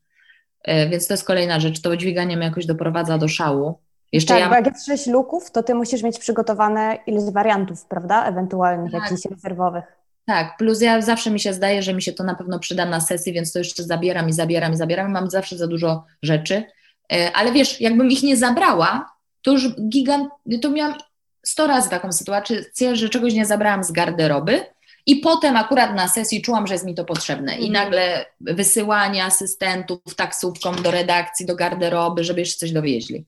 [0.65, 1.81] E, więc to jest kolejna rzecz.
[1.81, 3.79] To dźwiganie mnie jakoś doprowadza do szału.
[4.13, 4.49] Jeszcze tak, ja...
[4.49, 8.25] bo jak jest sześć luków, to ty musisz mieć przygotowane ileś wariantów, prawda?
[8.25, 9.03] Ewentualnych, tak.
[9.03, 10.00] jakichś rezerwowych.
[10.27, 13.01] Tak, plus ja zawsze mi się zdaje, że mi się to na pewno przyda na
[13.01, 15.13] sesji, więc to jeszcze zabieram i zabieram i zabieram.
[15.13, 16.65] Mam zawsze za dużo rzeczy.
[17.13, 19.11] E, ale wiesz, jakbym ich nie zabrała,
[19.43, 20.29] to już gigant,
[20.63, 20.95] to miałam
[21.43, 24.65] sto razy taką sytuację, że czegoś nie zabrałam z garderoby
[25.07, 27.73] i potem akurat na sesji czułam, że jest mi to potrzebne i mhm.
[27.73, 33.27] nagle wysyłanie asystentów taksówką do redakcji, do garderoby, żeby jeszcze coś dowieźli.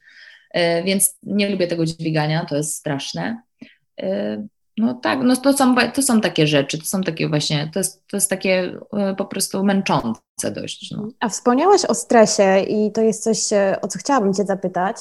[0.51, 3.43] E, więc nie lubię tego dźwigania, to jest straszne.
[4.83, 8.07] No tak, no to są, to są takie rzeczy, to są takie właśnie, to jest,
[8.11, 10.91] to jest takie e, po prostu męczące dość.
[10.91, 11.09] No.
[11.21, 14.97] A wspomniałaś o stresie i to jest coś, e, o co chciałabym Cię zapytać,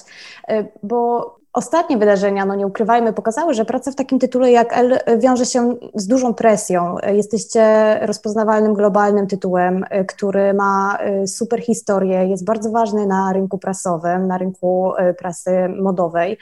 [0.48, 5.00] e, bo ostatnie wydarzenia, no nie ukrywajmy, pokazały, że praca w takim tytule jak L
[5.20, 6.96] wiąże się z dużą presją.
[7.14, 14.38] Jesteście rozpoznawalnym globalnym tytułem, który ma super historię, jest bardzo ważny na rynku prasowym, na
[14.38, 16.38] rynku prasy modowej.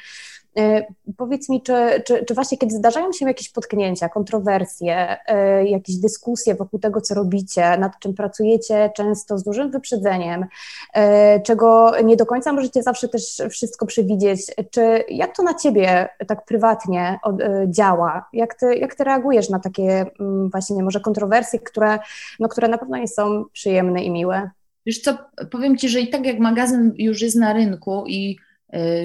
[0.58, 0.86] E,
[1.18, 1.74] powiedz mi, czy,
[2.06, 7.16] czy, czy, właśnie kiedy zdarzają się jakieś potknięcia, kontrowersje, e, jakieś dyskusje wokół tego, co
[7.16, 10.46] robicie, nad czym pracujecie często z dużym wyprzedzeniem,
[10.94, 14.42] e, czego nie do końca możecie zawsze też wszystko przewidzieć,
[14.72, 17.20] czy jak to na ciebie tak prywatnie
[17.68, 18.30] działa?
[18.34, 22.00] Jak ty, jak ty reagujesz na takie mm, właśnie może kontrowersje, które,
[22.40, 24.50] no, które na pewno nie są przyjemne i miłe?
[24.86, 25.18] Wiesz co,
[25.52, 28.38] powiem Ci, że i tak jak magazyn już jest na rynku i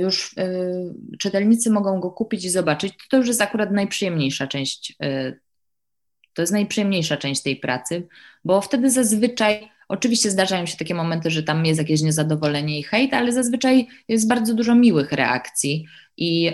[0.01, 4.97] już y, czytelnicy mogą go kupić i zobaczyć, to już jest akurat najprzyjemniejsza część.
[5.05, 5.41] Y,
[6.35, 8.07] to jest najprzyjemniejsza część tej pracy,
[8.45, 13.15] bo wtedy zazwyczaj, oczywiście zdarzają się takie momenty, że tam jest jakieś niezadowolenie i hejt,
[13.15, 15.87] ale zazwyczaj jest bardzo dużo miłych reakcji
[16.17, 16.53] i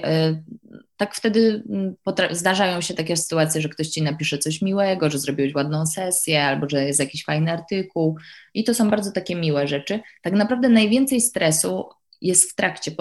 [0.97, 1.95] tak wtedy mm,
[2.31, 6.69] zdarzają się takie sytuacje, że ktoś ci napisze coś miłego, że zrobiłeś ładną sesję, albo
[6.69, 8.17] że jest jakiś fajny artykuł
[8.55, 10.01] i to są bardzo takie miłe rzeczy.
[10.23, 11.89] Tak naprawdę najwięcej stresu
[12.21, 12.93] jest w trakcie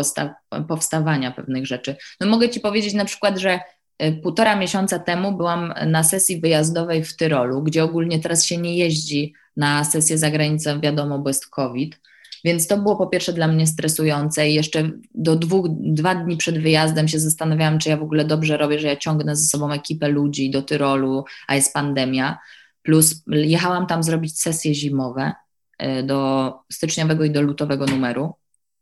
[0.68, 1.96] powstawania pewnych rzeczy.
[2.20, 3.60] No mogę Ci powiedzieć na przykład, że
[3.98, 8.78] e, półtora miesiąca temu byłam na sesji wyjazdowej w Tyrolu, gdzie ogólnie teraz się nie
[8.78, 12.00] jeździ na sesję za granicą, wiadomo, bo jest COVID.
[12.44, 16.62] Więc to było po pierwsze dla mnie stresujące i jeszcze do dwóch, dwa dni przed
[16.62, 20.08] wyjazdem się zastanawiałam, czy ja w ogóle dobrze robię, że ja ciągnę ze sobą ekipę
[20.08, 22.38] ludzi do Tyrolu, a jest pandemia.
[22.82, 25.34] Plus jechałam tam zrobić sesje zimowe
[25.78, 28.34] e, do styczniowego i do lutowego numeru.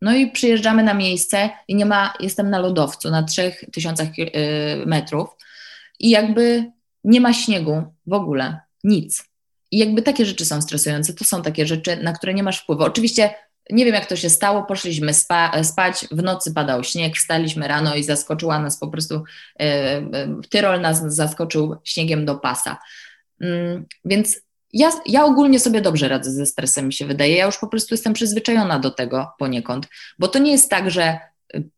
[0.01, 5.29] No i przyjeżdżamy na miejsce i nie ma, jestem na lodowcu na 3000 y, metrów
[5.99, 6.71] i jakby
[7.03, 9.25] nie ma śniegu w ogóle, nic.
[9.71, 12.83] I jakby takie rzeczy są stresujące, to są takie rzeczy, na które nie masz wpływu.
[12.83, 13.33] Oczywiście
[13.69, 17.95] nie wiem jak to się stało, poszliśmy spa, spać, w nocy padał śnieg, wstaliśmy rano
[17.95, 19.23] i zaskoczyła nas po prostu,
[19.59, 20.01] e,
[20.49, 22.77] Tyrol nas zaskoczył śniegiem do pasa.
[23.41, 24.41] Mm, więc
[24.74, 27.36] ja, ja ogólnie sobie dobrze radzę ze stresem, mi się wydaje.
[27.36, 29.88] Ja już po prostu jestem przyzwyczajona do tego poniekąd,
[30.20, 31.20] bo to nie jest tak, że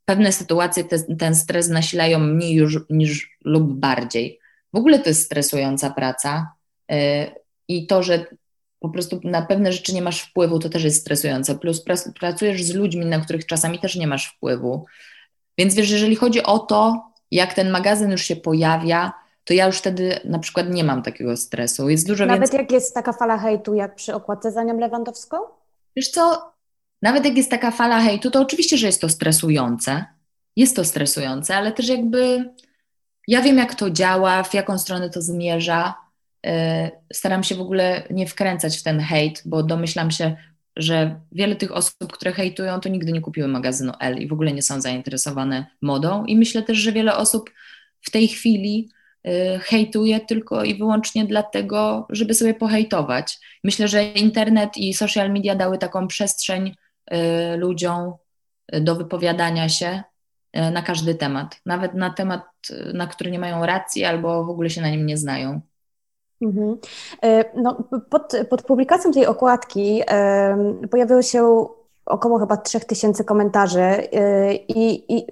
[0.06, 4.40] pewne sytuacje te, ten stres nasilają mniej już, niż lub bardziej.
[4.74, 6.52] W ogóle to jest stresująca praca
[6.90, 6.98] yy,
[7.68, 8.26] i to, że
[8.80, 11.56] po prostu na pewne rzeczy nie masz wpływu, to też jest stresujące.
[11.56, 11.84] Plus
[12.20, 14.86] pracujesz z ludźmi, na których czasami też nie masz wpływu.
[15.58, 19.14] Więc wiesz, jeżeli chodzi o to, jak ten magazyn już się pojawia,
[19.50, 21.90] to ja już wtedy na przykład nie mam takiego stresu.
[21.90, 22.60] Jest dużo Nawet więcej...
[22.60, 25.38] jak jest taka fala hejtu, jak przy okładce za nią Lewandowską?
[25.96, 26.54] Wiesz co,
[27.02, 30.06] nawet jak jest taka fala hejtu, to oczywiście, że jest to stresujące.
[30.56, 32.54] Jest to stresujące, ale też jakby
[33.28, 35.94] ja wiem, jak to działa, w jaką stronę to zmierza.
[36.46, 40.36] E, staram się w ogóle nie wkręcać w ten hejt, bo domyślam się,
[40.76, 44.52] że wiele tych osób, które hejtują, to nigdy nie kupiły magazynu L i w ogóle
[44.54, 46.26] nie są zainteresowane modą.
[46.26, 47.50] I myślę też, że wiele osób
[48.02, 48.90] w tej chwili
[49.62, 53.40] hejtuje tylko i wyłącznie dlatego, żeby sobie pohejtować.
[53.64, 56.76] Myślę, że internet i social media dały taką przestrzeń
[57.14, 58.14] Y, ludziom
[58.82, 60.04] do wypowiadania się
[60.58, 64.50] y, na każdy temat, nawet na temat, y, na który nie mają racji albo w
[64.50, 65.62] ogóle się na nim nie znają.
[66.42, 66.78] Mhm.
[67.56, 70.02] No, pod, pod publikacją tej okładki
[70.92, 71.66] pojawiło się
[72.06, 74.08] około chyba 3000 komentarzy
[74.68, 75.28] i, i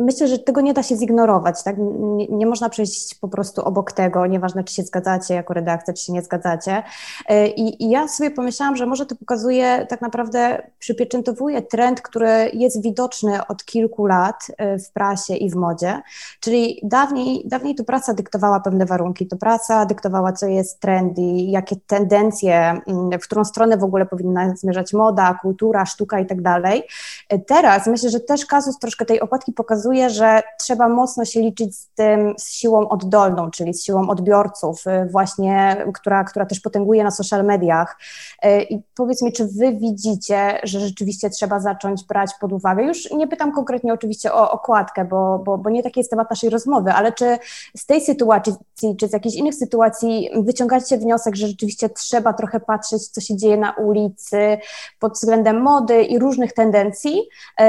[0.00, 1.76] myślę, że tego nie da się zignorować, tak?
[1.78, 6.04] Nie, nie, można przejść po prostu obok tego, nieważne czy się zgadzacie jako redakcja, czy
[6.04, 6.82] się nie zgadzacie.
[7.28, 12.50] E, I, I, ja sobie pomyślałam, że może to pokazuje, tak naprawdę przypieczętowuje trend, który
[12.52, 16.00] jest widoczny od kilku lat e, w prasie i w modzie,
[16.40, 21.76] czyli dawniej, dawniej to praca dyktowała pewne warunki, to praca dyktowała, co jest trendy, jakie
[21.86, 26.82] tendencje, mm, w którą stronę w ogóle powinna zmierzać moda, kultura, sztuka i tak dalej.
[27.28, 31.40] E, teraz myślę, że też kazus troszkę tej okładki pokazuje, pokazuje, że trzeba mocno się
[31.40, 36.60] liczyć z tym, z siłą oddolną, czyli z siłą odbiorców, y, właśnie, która, która też
[36.60, 37.98] potęguje na social mediach.
[38.44, 42.82] Y, I powiedz mi, czy wy widzicie, że rzeczywiście trzeba zacząć brać pod uwagę?
[42.82, 46.50] Już nie pytam konkretnie oczywiście o okładkę, bo, bo, bo nie taki jest temat naszej
[46.50, 47.38] rozmowy, ale czy
[47.76, 48.54] z tej sytuacji,
[49.00, 53.56] czy z jakichś innych sytuacji wyciągacie wniosek, że rzeczywiście trzeba trochę patrzeć, co się dzieje
[53.56, 54.58] na ulicy
[54.98, 57.20] pod względem mody i różnych tendencji,
[57.60, 57.64] y,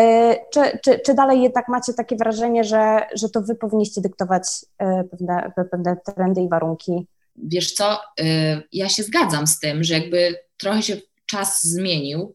[0.52, 4.44] czy, czy, czy dalej jednak macie takie takie wrażenie, że, że to wy powinniście dyktować
[4.80, 7.08] e, pewne, pewne trendy i warunki.
[7.36, 12.34] Wiesz co, e, ja się zgadzam z tym, że jakby trochę się czas zmienił,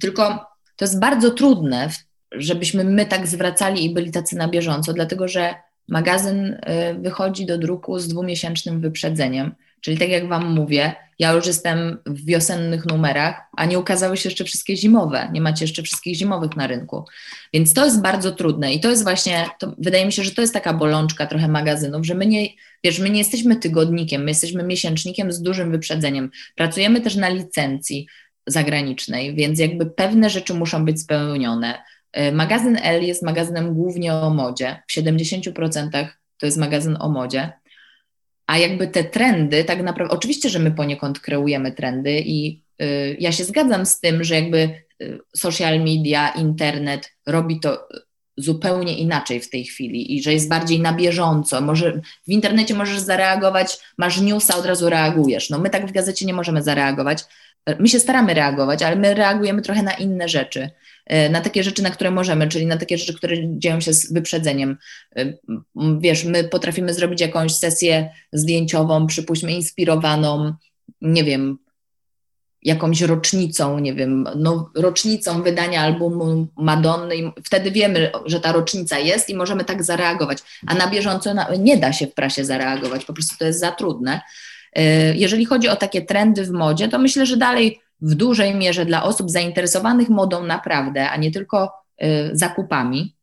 [0.00, 0.46] tylko
[0.76, 1.88] to jest bardzo trudne,
[2.32, 5.54] żebyśmy my tak zwracali i byli tacy na bieżąco, dlatego że
[5.88, 9.54] magazyn e, wychodzi do druku z dwumiesięcznym wyprzedzeniem.
[9.82, 14.28] Czyli tak jak Wam mówię, ja już jestem w wiosennych numerach, a nie ukazały się
[14.28, 15.28] jeszcze wszystkie zimowe.
[15.32, 17.04] Nie macie jeszcze wszystkich zimowych na rynku.
[17.54, 20.40] Więc to jest bardzo trudne i to jest właśnie, to wydaje mi się, że to
[20.40, 22.48] jest taka bolączka trochę magazynów, że my nie,
[22.84, 26.30] wiesz, my nie jesteśmy tygodnikiem, my jesteśmy miesięcznikiem z dużym wyprzedzeniem.
[26.56, 28.06] Pracujemy też na licencji
[28.46, 31.82] zagranicznej, więc jakby pewne rzeczy muszą być spełnione.
[32.18, 34.82] Y, magazyn L jest magazynem głównie o modzie.
[34.88, 36.08] W 70%
[36.38, 37.52] to jest magazyn o modzie
[38.46, 43.32] a jakby te trendy, tak naprawdę, oczywiście, że my poniekąd kreujemy trendy i y, ja
[43.32, 44.58] się zgadzam z tym, że jakby
[45.02, 47.88] y, social media, internet robi to
[48.36, 51.60] zupełnie inaczej w tej chwili i że jest bardziej na bieżąco.
[51.60, 55.50] Może w internecie możesz zareagować, masz newsa, od razu reagujesz.
[55.50, 57.24] No my tak w gazecie nie możemy zareagować.
[57.78, 60.70] My się staramy reagować, ale my reagujemy trochę na inne rzeczy.
[61.06, 64.12] E, na takie rzeczy, na które możemy, czyli na takie rzeczy, które dzieją się z
[64.12, 64.76] wyprzedzeniem.
[65.16, 65.32] E,
[66.00, 70.54] wiesz, my potrafimy zrobić jakąś sesję zdjęciową, przypuśćmy inspirowaną,
[71.00, 71.58] nie wiem,
[72.62, 78.98] jakąś rocznicą, nie wiem, no, rocznicą wydania albumu Madonny i wtedy wiemy, że ta rocznica
[78.98, 83.12] jest i możemy tak zareagować, a na bieżąco nie da się w prasie zareagować, po
[83.12, 84.20] prostu to jest za trudne.
[84.72, 88.86] E, jeżeli chodzi o takie trendy w modzie, to myślę, że dalej w dużej mierze
[88.86, 91.72] dla osób zainteresowanych modą naprawdę, a nie tylko
[92.02, 93.16] y, zakupami,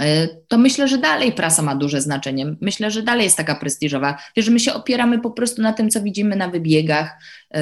[0.00, 2.56] y, to myślę, że dalej prasa ma duże znaczenie.
[2.60, 4.18] Myślę, że dalej jest taka prestiżowa.
[4.36, 7.10] Wiesz, że my się opieramy po prostu na tym, co widzimy na wybiegach,
[7.56, 7.60] y,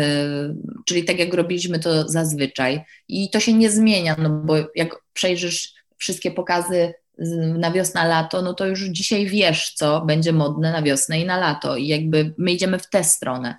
[0.84, 2.84] czyli tak jak robiliśmy to zazwyczaj.
[3.08, 6.92] I to się nie zmienia, no bo jak przejrzysz wszystkie pokazy
[7.58, 11.38] na wiosnę, lato, no to już dzisiaj wiesz, co będzie modne na wiosnę i na
[11.38, 11.76] lato.
[11.76, 13.54] I jakby my idziemy w tę stronę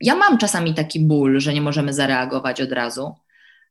[0.00, 3.14] ja mam czasami taki ból, że nie możemy zareagować od razu,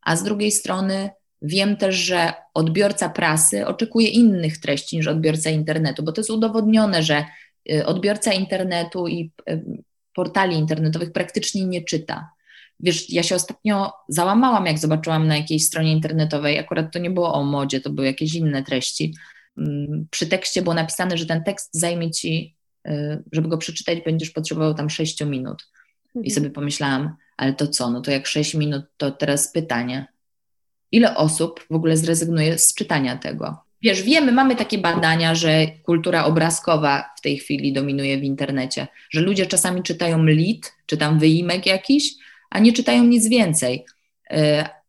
[0.01, 1.09] a z drugiej strony
[1.41, 7.03] wiem też, że odbiorca prasy oczekuje innych treści niż odbiorca internetu, bo to jest udowodnione,
[7.03, 7.25] że
[7.71, 9.63] y, odbiorca internetu i y,
[10.13, 12.29] portali internetowych praktycznie nie czyta.
[12.79, 17.33] wiesz, ja się ostatnio załamałam, jak zobaczyłam na jakiejś stronie internetowej, akurat to nie było
[17.33, 19.15] o modzie, to były jakieś inne treści.
[19.57, 22.55] Mm, przy tekście było napisane, że ten tekst zajmie ci,
[22.87, 25.63] y, żeby go przeczytać, będziesz potrzebował tam 6 minut.
[26.15, 26.31] I mhm.
[26.35, 30.07] sobie pomyślałam, ale to co, no to jak 6 minut, to teraz pytanie.
[30.91, 33.57] Ile osób w ogóle zrezygnuje z czytania tego?
[33.81, 39.21] Wiesz, wiemy, mamy takie badania, że kultura obrazkowa w tej chwili dominuje w internecie, że
[39.21, 42.13] ludzie czasami czytają lit, czy tam wyimek jakiś,
[42.49, 43.85] a nie czytają nic więcej.
[44.31, 44.35] Y,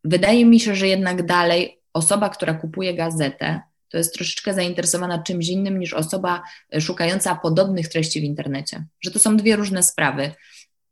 [0.04, 5.48] wydaje mi się, że jednak dalej osoba, która kupuje gazetę, to jest troszeczkę zainteresowana czymś
[5.48, 6.42] innym niż osoba
[6.80, 8.84] szukająca podobnych treści w internecie.
[9.00, 10.32] Że to są dwie różne sprawy.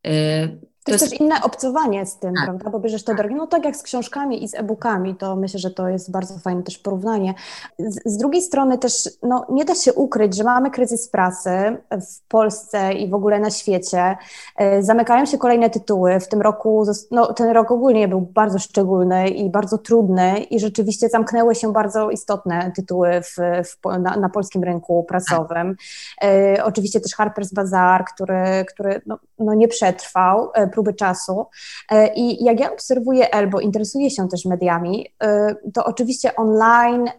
[0.08, 2.44] Y, to jest też inne obcowanie z tym, tak.
[2.44, 2.70] prawda?
[2.70, 3.34] Bo bierzesz to drogi.
[3.34, 6.62] No tak jak z książkami i z e-bookami, to myślę, że to jest bardzo fajne
[6.62, 7.34] też porównanie.
[7.78, 12.28] Z, z, drugiej strony też no, nie da się ukryć, że mamy kryzys prasy w
[12.28, 14.16] Polsce i w ogóle na świecie.
[14.56, 16.20] E, zamykają się kolejne tytuły.
[16.20, 21.08] W tym roku, no, ten rok ogólnie był bardzo szczególny i bardzo trudny i rzeczywiście
[21.08, 25.76] zamknęły się bardzo istotne tytuły w, w, na, na, polskim rynku prasowym.
[26.22, 31.46] E, oczywiście też Harper's Bazaar, który, który no, no nie przetrwał e, próby czasu.
[31.90, 37.10] E, I jak ja obserwuję Elbo, interesuję się też mediami, e, to oczywiście online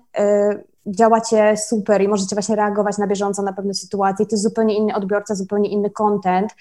[0.88, 4.26] działacie super i możecie właśnie reagować na bieżąco na pewne sytuacje.
[4.26, 6.52] To jest zupełnie inny odbiorca, zupełnie inny content.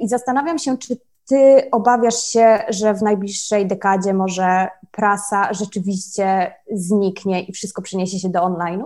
[0.00, 0.96] I zastanawiam się, czy
[1.28, 8.28] ty obawiasz się, że w najbliższej dekadzie może prasa rzeczywiście zniknie i wszystko przeniesie się
[8.28, 8.84] do online'u?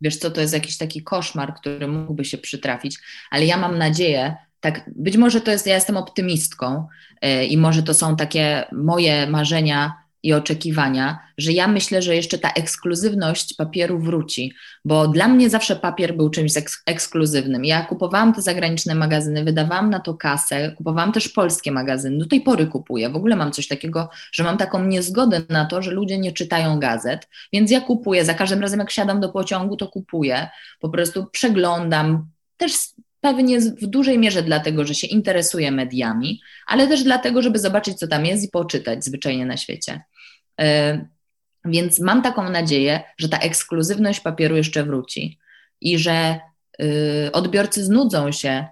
[0.00, 2.98] Wiesz co, to jest jakiś taki koszmar, który mógłby się przytrafić,
[3.30, 6.86] ale ja mam nadzieję, tak, być może to jest, ja jestem optymistką
[7.22, 12.38] yy, i może to są takie moje marzenia i oczekiwania, że ja myślę, że jeszcze
[12.38, 14.52] ta ekskluzywność papieru wróci,
[14.84, 17.64] bo dla mnie zawsze papier był czymś eks ekskluzywnym.
[17.64, 22.40] Ja kupowałam te zagraniczne magazyny, wydawałam na to kasę, kupowałam też polskie magazyny, do tej
[22.40, 23.10] pory kupuję.
[23.10, 26.80] W ogóle mam coś takiego, że mam taką niezgodę na to, że ludzie nie czytają
[26.80, 30.48] gazet, więc ja kupuję, za każdym razem jak siadam do pociągu, to kupuję,
[30.80, 32.72] po prostu przeglądam, też
[33.20, 38.08] Pewnie w dużej mierze dlatego, że się interesuje mediami, ale też dlatego, żeby zobaczyć, co
[38.08, 40.02] tam jest i poczytać zwyczajnie na świecie.
[40.60, 40.98] E,
[41.64, 45.38] więc mam taką nadzieję, że ta ekskluzywność papieru jeszcze wróci
[45.80, 46.40] i że
[46.82, 48.66] y, odbiorcy znudzą się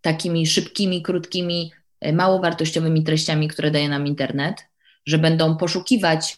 [0.00, 4.56] takimi szybkimi, krótkimi, e, mało wartościowymi treściami, które daje nam internet,
[5.06, 6.36] że będą poszukiwać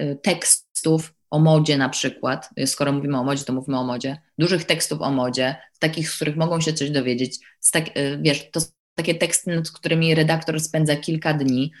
[0.00, 4.64] y, tekstów o modzie na przykład, skoro mówimy o modzie, to mówimy o modzie, dużych
[4.64, 7.38] tekstów o modzie, takich, z których mogą się coś dowiedzieć,
[7.72, 8.60] tak, y, wiesz, to
[8.94, 11.72] takie teksty, nad którymi redaktor spędza kilka dni,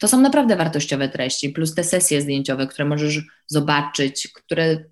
[0.00, 4.84] to są naprawdę wartościowe treści, plus te sesje zdjęciowe, które możesz zobaczyć, które,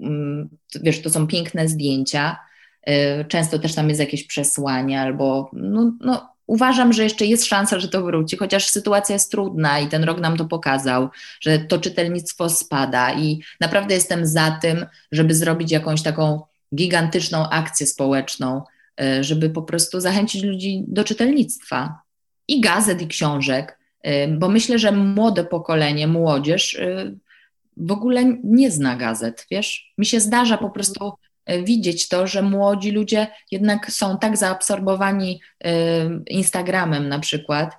[0.00, 0.48] mm,
[0.82, 2.36] wiesz, to są piękne zdjęcia,
[2.88, 7.80] y, często też tam jest jakieś przesłanie albo, no, no uważam, że jeszcze jest szansa,
[7.80, 11.08] że to wróci, chociaż sytuacja jest trudna i ten rok nam to pokazał,
[11.40, 16.42] że to czytelnictwo spada i naprawdę jestem za tym, żeby zrobić jakąś taką
[16.74, 18.62] gigantyczną akcję społeczną,
[19.00, 22.02] e, żeby po prostu zachęcić ludzi do czytelnictwa
[22.48, 27.12] i gazet, i książek, e, bo myślę, że młode pokolenie, młodzież e,
[27.76, 29.92] w ogóle nie zna gazet, wiesz?
[29.98, 31.12] Mi się zdarza po prostu
[31.64, 35.40] widzieć to, że młodzi ludzie jednak są tak zaabsorbowani
[36.26, 37.70] Instagramem na przykład,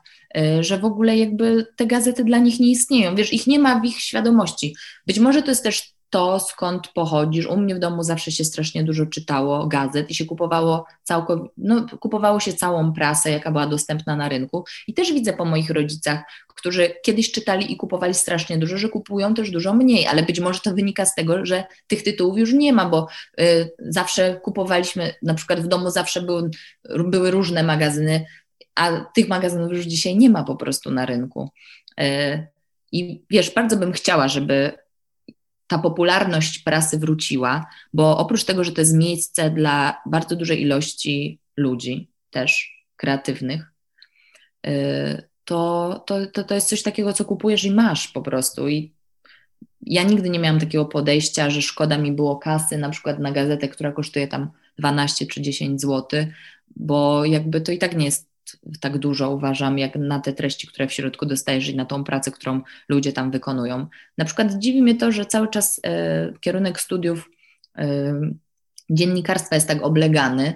[0.59, 3.15] że w ogóle jakby te gazety dla nich nie istnieją.
[3.15, 4.75] Wiesz, ich nie ma w ich świadomości.
[5.07, 7.45] Być może to jest też to, skąd pochodzisz.
[7.45, 11.85] U mnie w domu zawsze się strasznie dużo czytało gazet i się kupowało, całkow- no,
[11.99, 14.65] kupowało się całą prasę, jaka była dostępna na rynku.
[14.87, 19.33] I też widzę po moich rodzicach, którzy kiedyś czytali i kupowali strasznie dużo, że kupują
[19.33, 22.73] też dużo mniej, ale być może to wynika z tego, że tych tytułów już nie
[22.73, 23.07] ma, bo
[23.39, 26.49] y, zawsze kupowaliśmy, na przykład w domu zawsze były,
[27.05, 28.25] były różne magazyny,
[28.75, 31.49] a tych magazynów już dzisiaj nie ma po prostu na rynku.
[32.01, 32.47] Y,
[32.91, 34.71] I wiesz, bardzo bym chciała, żeby
[35.69, 41.39] ta popularność prasy wróciła, bo oprócz tego, że to jest miejsce dla bardzo dużej ilości
[41.57, 43.71] ludzi, też kreatywnych,
[44.67, 48.67] y, to, to, to, to jest coś takiego, co kupujesz i masz po prostu.
[48.67, 48.93] I
[49.81, 53.67] ja nigdy nie miałam takiego podejścia, że szkoda mi było kasy na przykład na gazetę,
[53.67, 56.25] która kosztuje tam 12 czy 10 zł,
[56.75, 58.28] bo jakby to i tak nie jest
[58.79, 62.31] tak dużo, uważam, jak na te treści, które w środku dostajesz i na tą pracę,
[62.31, 63.87] którą ludzie tam wykonują.
[64.17, 67.29] Na przykład dziwi mnie to, że cały czas e, kierunek studiów
[67.77, 68.13] e,
[68.89, 70.53] dziennikarstwa jest tak oblegany,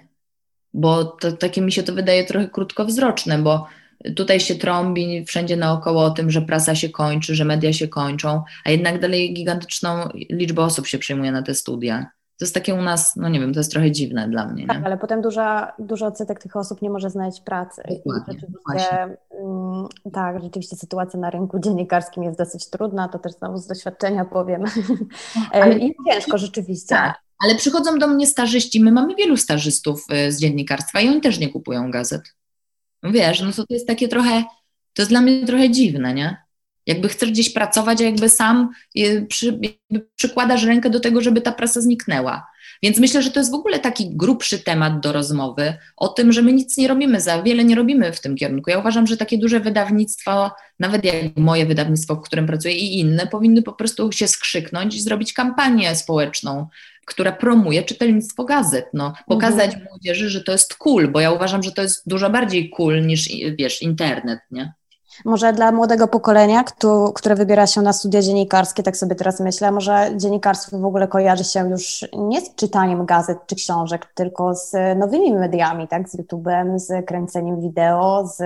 [0.74, 3.68] bo to, takie mi się to wydaje trochę krótkowzroczne, bo
[4.16, 8.44] tutaj się trąbi wszędzie naokoło o tym, że prasa się kończy, że media się kończą,
[8.66, 12.12] a jednak dalej gigantyczną liczbę osób się przyjmuje na te studia.
[12.38, 14.68] To jest takie u nas, no nie wiem, to jest trochę dziwne dla mnie.
[14.68, 17.82] Tak, ale potem duża, duży odsetek tych osób nie może znaleźć pracy.
[17.90, 23.58] Dokładnie, rzeczywiście, mm, tak, rzeczywiście sytuacja na rynku dziennikarskim jest dosyć trudna, to też znowu
[23.58, 24.64] z doświadczenia powiem.
[25.52, 26.96] Ale, I ciężko rzeczywiście.
[26.96, 31.22] Tak, ale przychodzą do mnie starzyści, my mamy wielu stażystów y, z dziennikarstwa i oni
[31.22, 32.22] też nie kupują gazet.
[33.04, 34.44] Wiesz, no to jest takie trochę,
[34.94, 36.43] to jest dla mnie trochę dziwne, nie?
[36.86, 38.70] Jakby chcesz gdzieś pracować, a jakby sam
[39.30, 42.54] przy, jakby przykładasz rękę do tego, żeby ta prasa zniknęła.
[42.84, 46.42] Więc myślę, że to jest w ogóle taki grubszy temat do rozmowy o tym, że
[46.42, 48.70] my nic nie robimy, za wiele nie robimy w tym kierunku.
[48.70, 53.28] Ja uważam, że takie duże wydawnictwa, nawet jak moje wydawnictwo, w którym pracuję i inne,
[53.28, 56.68] powinny po prostu się skrzyknąć i zrobić kampanię społeczną,
[57.06, 58.86] która promuje czytelnictwo gazet.
[58.94, 59.86] No, pokazać mhm.
[59.90, 63.30] młodzieży, że to jest cool, bo ja uważam, że to jest dużo bardziej cool niż,
[63.58, 64.74] wiesz, internet, nie?
[65.26, 66.64] Może dla młodego pokolenia,
[67.16, 71.44] które wybiera się na studia dziennikarskie, tak sobie teraz myślę, może dziennikarstwo w ogóle kojarzy
[71.44, 76.10] się już nie z czytaniem gazet czy książek, tylko z nowymi mediami, tak?
[76.10, 78.44] z YouTube'em, z kręceniem wideo, z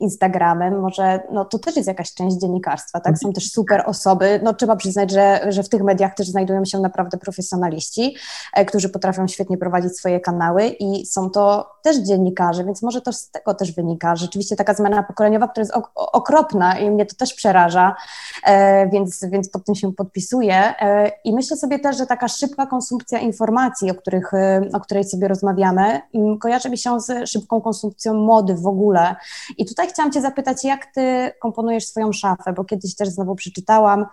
[0.00, 0.80] Instagramem.
[0.80, 3.18] Może no, to też jest jakaś część dziennikarstwa, tak?
[3.18, 4.40] Są też super osoby.
[4.42, 8.16] No, trzeba przyznać, że, że w tych mediach też znajdują się naprawdę profesjonaliści,
[8.54, 13.12] e, którzy potrafią świetnie prowadzić swoje kanały i są to też dziennikarze, więc może to
[13.12, 14.16] z tego też wynika.
[14.16, 17.96] Rzeczywiście taka zmiana pokoleniowa, która jest okropna i mnie to też przeraża,
[18.44, 20.74] e, więc, więc pod tym się podpisuję.
[20.80, 25.04] E, I myślę sobie też, że taka szybka konsumpcja informacji, o, których, e, o której
[25.04, 26.00] sobie rozmawiamy,
[26.40, 29.16] kojarzy mi się z szybką konsumpcją mody w ogóle.
[29.58, 34.06] I tutaj chciałam Cię zapytać, jak Ty komponujesz swoją szafę, bo kiedyś też znowu przeczytałam,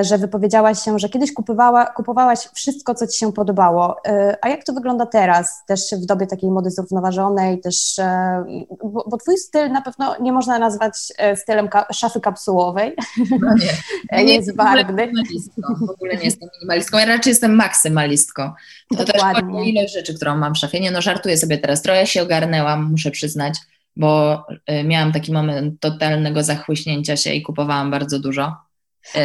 [0.00, 3.96] że wypowiedziałaś się, że kiedyś kupowała, kupowałaś wszystko, co ci się podobało.
[4.42, 8.00] A jak to wygląda teraz, też w dobie takiej mody zrównoważonej, też,
[8.84, 12.92] bo, bo twój styl na pewno nie można nazwać stylem ka szafy kapsułowej.
[13.40, 13.72] No nie.
[14.18, 15.12] Ja nie jest barwny.
[15.86, 18.52] W ogóle nie jestem minimalistką, ja raczej jestem maksymalistką.
[18.96, 19.58] To Dokładnie.
[19.58, 20.80] też ilość rzeczy, którą mam w szafie.
[20.80, 23.54] Nie no, żartuję sobie teraz, trochę się ogarnęłam, muszę przyznać,
[23.96, 24.42] bo
[24.84, 28.71] miałam taki moment totalnego zachłyśnięcia się i kupowałam bardzo dużo E,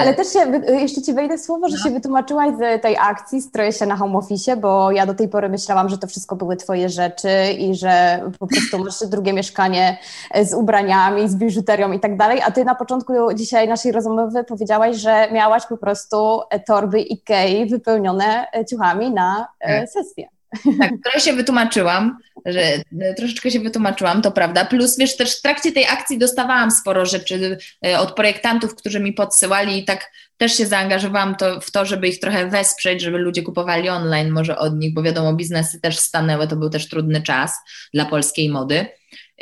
[0.01, 1.83] Ale też się, jeszcze Ci wejdę słowo, że no.
[1.83, 5.49] się wytłumaczyłaś z tej akcji Stroję się na home office, bo ja do tej pory
[5.49, 9.97] myślałam, że to wszystko były Twoje rzeczy i że po prostu masz drugie mieszkanie
[10.43, 14.97] z ubraniami, z biżuterią i tak dalej, a Ty na początku dzisiaj naszej rozmowy powiedziałaś,
[14.97, 19.89] że miałaś po prostu torby Ikei wypełnione ciuchami na e, tak.
[19.89, 20.36] sesję.
[20.79, 22.61] Tak, trochę się wytłumaczyłam, że
[23.01, 24.65] e, troszeczkę się wytłumaczyłam, to prawda.
[24.65, 29.13] Plus wiesz, też w trakcie tej akcji dostawałam sporo rzeczy e, od projektantów, którzy mi
[29.13, 33.43] podsyłali i tak też się zaangażowałam to, w to, żeby ich trochę wesprzeć, żeby ludzie
[33.43, 37.55] kupowali online może od nich, bo wiadomo, biznesy też stanęły, to był też trudny czas
[37.93, 38.85] dla polskiej mody.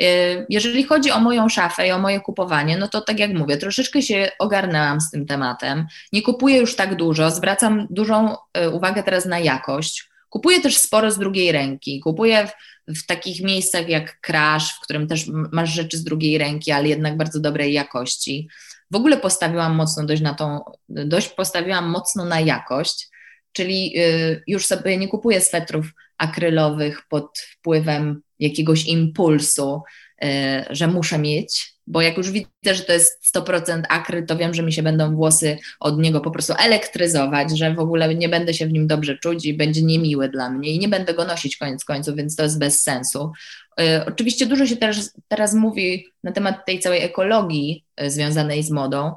[0.00, 0.06] E,
[0.48, 4.02] jeżeli chodzi o moją szafę i o moje kupowanie, no to tak jak mówię, troszeczkę
[4.02, 5.86] się ogarnęłam z tym tematem.
[6.12, 8.36] Nie kupuję już tak dużo, zwracam dużą
[8.72, 12.00] uwagę teraz na jakość Kupuję też sporo z drugiej ręki.
[12.00, 12.48] Kupuję
[12.88, 16.88] w, w, takich miejscach jak Crash, w którym też masz rzeczy z drugiej ręki, ale
[16.88, 18.48] jednak bardzo dobrej jakości.
[18.90, 23.08] W ogóle postawiłam mocno dość na tą, dość postawiłam mocno na jakość,
[23.52, 25.86] czyli y, już sobie nie kupuję swetrów
[26.18, 29.82] akrylowych pod wpływem jakiegoś impulsu,
[30.24, 30.28] y,
[30.70, 34.62] że muszę mieć, bo jak już widzę, że to jest 100% akry, to wiem, że
[34.62, 38.66] mi się będą włosy od niego po prostu elektryzować, że w ogóle nie będę się
[38.66, 41.84] w nim dobrze czuć i będzie niemiły dla mnie i nie będę go nosić koniec
[41.84, 43.32] końców, więc to jest bez sensu.
[43.80, 48.70] Y, oczywiście dużo się teraz, teraz mówi na temat tej całej ekologii y, związanej z
[48.70, 49.12] modą.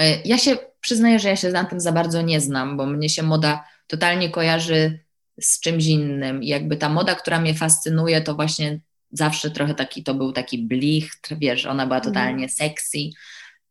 [0.00, 3.08] Y, ja się przyznaję, że ja się na tym za bardzo nie znam, bo mnie
[3.08, 5.04] się moda totalnie kojarzy
[5.40, 6.42] z czymś innym.
[6.42, 8.80] I jakby ta moda, która mnie fascynuje, to właśnie
[9.14, 12.14] zawsze trochę taki, to był taki blichtr, wiesz, ona była mhm.
[12.14, 12.98] totalnie sexy,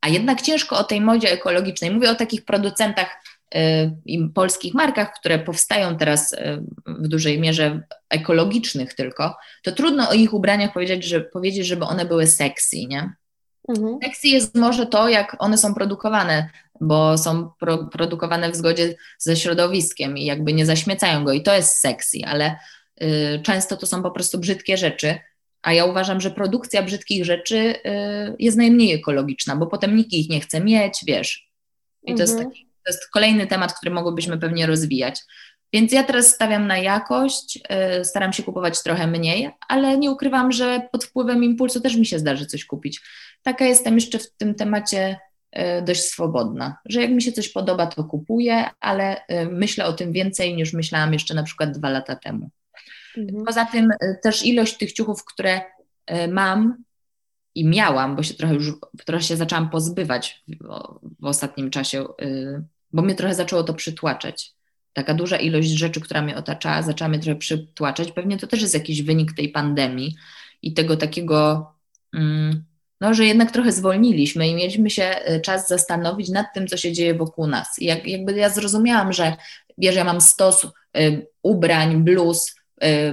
[0.01, 3.23] a jednak ciężko o tej modzie ekologicznej, mówię o takich producentach
[3.55, 3.59] y,
[4.05, 10.13] i polskich markach, które powstają teraz y, w dużej mierze ekologicznych tylko, to trudno o
[10.13, 13.13] ich ubraniach powiedzieć, że, powiedzieć żeby one były sexy, nie?
[13.69, 13.97] Mhm.
[14.03, 16.49] Sexy jest może to, jak one są produkowane,
[16.81, 21.53] bo są pro, produkowane w zgodzie ze środowiskiem i jakby nie zaśmiecają go i to
[21.53, 22.55] jest sexy, ale
[23.01, 25.19] y, często to są po prostu brzydkie rzeczy,
[25.64, 30.30] a ja uważam, że produkcja brzydkich rzeczy y, jest najmniej ekologiczna, bo potem nikt ich
[30.30, 31.49] nie chce mieć, wiesz.
[32.03, 32.18] I mhm.
[32.18, 32.49] to, jest mhm.
[32.49, 35.20] taki, to jest kolejny temat, który mogłybyśmy pewnie rozwijać.
[35.74, 37.59] Więc ja teraz stawiam na jakość,
[38.01, 42.05] y, staram się kupować trochę mniej, ale nie ukrywam, że pod wpływem impulsu też mi
[42.05, 43.01] się zdarzy coś kupić.
[43.41, 45.20] Taka jestem jeszcze w tym temacie
[45.57, 50.11] y, dość swobodna, że jak mi się coś podoba, to kupuję, ale myślę o tym
[50.11, 52.49] więcej niż myślałam jeszcze na przykład dwa lata temu.
[53.18, 53.45] Mhm.
[53.45, 55.61] Poza tym y, też ilość tych ciuchów, które
[56.11, 56.84] y, mam
[57.55, 58.74] i miałam, bo się trochę już
[59.05, 60.68] trochę się zaczęłam pozbywać w,
[61.20, 64.53] w ostatnim czasie, y, bo mnie trochę zaczęło to przytłaczać.
[64.93, 68.11] taka duża ilość rzeczy, która mnie otaczała, zaczęła mnie trochę przytłaczać.
[68.11, 70.16] Pewnie to też jest jakiś wynik tej pandemii
[70.61, 71.72] i tego takiego,
[72.14, 72.64] mm,
[73.01, 76.93] no, że jednak trochę zwolniliśmy i mieliśmy się e, czas zastanowić nad tym, co się
[76.93, 77.80] dzieje wokół nas.
[77.80, 79.36] I jak, jakby ja zrozumiałam, że
[79.78, 80.68] wiesz, ja mam stos
[81.43, 82.55] ubrań, bluz,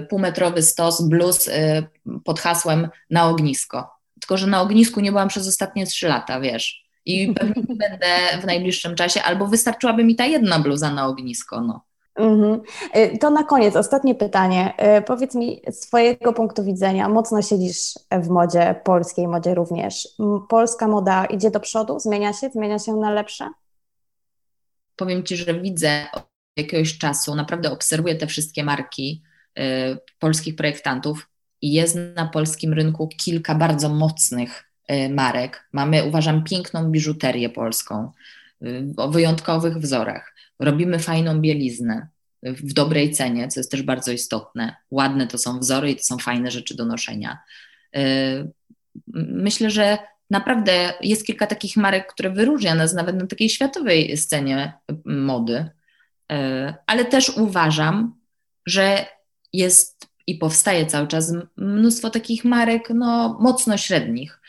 [0.09, 1.87] półmetrowy stos bluz y,
[2.25, 3.91] pod hasłem na ognisko.
[4.21, 6.85] Tylko, że na ognisku nie byłam przez ostatnie trzy lata, wiesz.
[7.05, 8.07] I pewnie nie będę
[8.43, 11.85] w najbliższym czasie, albo wystarczyłaby mi ta jedna bluza na ognisko, no.
[12.15, 12.61] Mhm.
[13.21, 14.75] To na koniec, ostatnie pytanie.
[15.07, 20.09] Powiedz mi z Twojego punktu widzenia, mocno siedzisz w modzie polskiej, modzie również.
[20.49, 23.49] Polska moda idzie do przodu, zmienia się, zmienia się na lepsze?
[24.97, 26.07] Powiem Ci, że widzę
[26.57, 29.30] jakiegoś czasu naprawdę obserwuję te wszystkie marki y,
[30.19, 31.29] polskich projektantów
[31.63, 35.69] i jest na polskim rynku kilka bardzo mocnych y, marek.
[35.73, 38.11] Mamy, uważam, piękną biżuterię polską
[38.63, 40.35] y, o wyjątkowych wzorach.
[40.59, 42.09] Robimy fajną bieliznę
[42.43, 44.77] w dobrej cenie, co jest też bardzo istotne.
[44.91, 47.39] Ładne to są wzory i to są fajne rzeczy do noszenia.
[49.15, 49.99] Myślę, że
[50.31, 54.73] naprawdę jest kilka takich marek, które wyróżnia nas nawet na takiej światowej scenie
[55.05, 55.67] mody.
[56.87, 58.15] Ale też uważam,
[58.67, 59.07] że
[59.53, 64.41] jest i powstaje cały czas mnóstwo takich marek no, mocno średnich.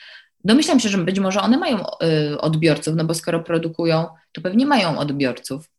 [0.43, 4.65] Domyślam się, że być może one mają e, odbiorców, no bo skoro produkują, to pewnie
[4.65, 5.69] mają odbiorców.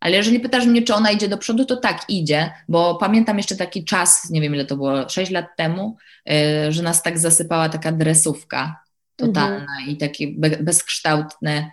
[0.00, 3.56] Ale jeżeli pytasz mnie, czy ona idzie do przodu, to tak, idzie, bo pamiętam jeszcze
[3.56, 5.96] taki czas, nie wiem ile to było, 6 lat temu,
[6.30, 8.82] e, że nas tak zasypała taka dresówka
[9.16, 9.88] totalna mhm.
[9.88, 10.28] i takie
[10.60, 11.70] bezkształtne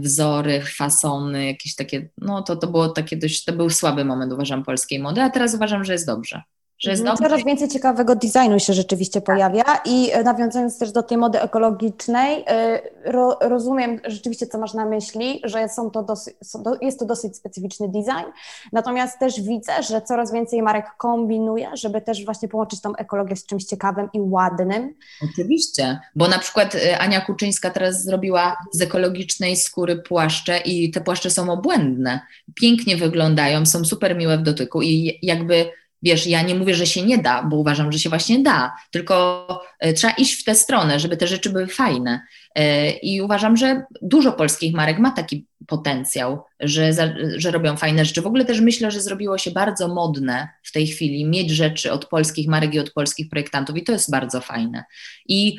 [0.00, 4.64] wzory, fasony, jakieś takie, no to, to było takie dość, to był słaby moment uważam
[4.64, 6.42] polskiej mody, a teraz uważam, że jest dobrze
[6.78, 7.18] że jest mhm.
[7.18, 12.44] Coraz więcej ciekawego designu się rzeczywiście pojawia i e, nawiązując też do tej mody ekologicznej,
[12.46, 16.34] e, ro, rozumiem rzeczywiście, co masz na myśli, że są to dosyć,
[16.80, 18.30] jest to dosyć specyficzny design,
[18.72, 23.46] natomiast też widzę, że coraz więcej marek kombinuje, żeby też właśnie połączyć tą ekologię z
[23.46, 24.94] czymś ciekawym i ładnym.
[25.32, 31.00] Oczywiście, bo na przykład e, Ania Kuczyńska teraz zrobiła z ekologicznej skóry płaszcze i te
[31.00, 32.20] płaszcze są obłędne,
[32.54, 35.70] pięknie wyglądają, są super miłe w dotyku i jakby
[36.02, 39.46] Wiesz, ja nie mówię, że się nie da, bo uważam, że się właśnie da, tylko
[39.80, 42.20] e, trzeba iść w tę stronę, żeby te rzeczy były fajne.
[42.54, 46.90] E, I uważam, że dużo polskich marek ma taki potencjał, że,
[47.36, 48.22] że robią fajne rzeczy.
[48.22, 52.06] W ogóle też myślę, że zrobiło się bardzo modne w tej chwili mieć rzeczy od
[52.06, 54.84] polskich marek i od polskich projektantów, i to jest bardzo fajne.
[55.28, 55.58] I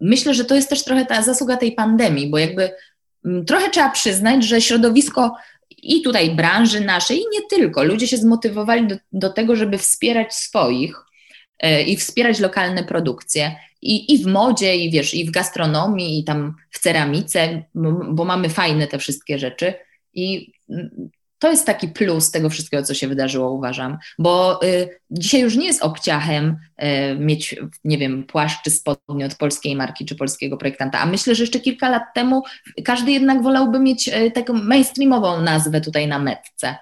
[0.00, 2.70] myślę, że to jest też trochę ta zasługa tej pandemii, bo jakby
[3.46, 5.36] trochę trzeba przyznać, że środowisko
[5.82, 7.84] i tutaj branży naszej, i nie tylko.
[7.84, 10.96] Ludzie się zmotywowali do, do tego, żeby wspierać swoich
[11.58, 13.56] e, i wspierać lokalne produkcje.
[13.82, 17.62] I, I w modzie, i wiesz, i w gastronomii, i tam w ceramice,
[18.10, 19.74] bo mamy fajne te wszystkie rzeczy.
[20.14, 20.52] I
[21.40, 25.66] to jest taki plus tego wszystkiego, co się wydarzyło, uważam, bo y, dzisiaj już nie
[25.66, 31.00] jest obciachem y, mieć, nie wiem, płaszcz czy spodnie od polskiej marki czy polskiego projektanta,
[31.00, 32.42] a myślę, że jeszcze kilka lat temu
[32.84, 36.76] każdy jednak wolałby mieć y, taką mainstreamową nazwę tutaj na metce.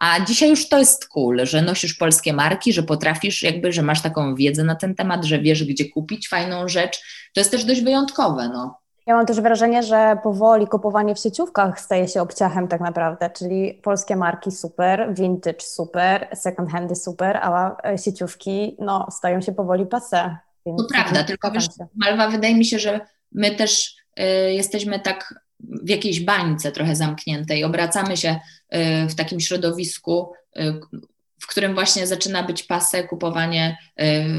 [0.00, 4.02] A dzisiaj już to jest cool, że nosisz polskie marki, że potrafisz, jakby, że masz
[4.02, 7.00] taką wiedzę na ten temat, że wiesz, gdzie kupić fajną rzecz.
[7.34, 8.48] To jest też dość wyjątkowe.
[8.48, 8.85] No.
[9.06, 13.80] Ja mam też wrażenie, że powoli kupowanie w sieciówkach staje się obciachem tak naprawdę, czyli
[13.82, 19.86] polskie marki super, vintage super, second handy super, a e, sieciówki no, stają się powoli
[19.86, 20.36] passe.
[20.64, 23.00] To prawda, tylko wiesz, Malwa, wydaje mi się, że
[23.32, 28.40] my też y, jesteśmy tak w jakiejś bańce trochę zamkniętej, obracamy się
[28.74, 30.80] y, w takim środowisku, y,
[31.40, 33.78] w którym właśnie zaczyna być pasę kupowanie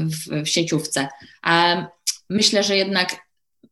[0.04, 1.08] w, w sieciówce.
[1.42, 1.86] A
[2.30, 3.27] myślę, że jednak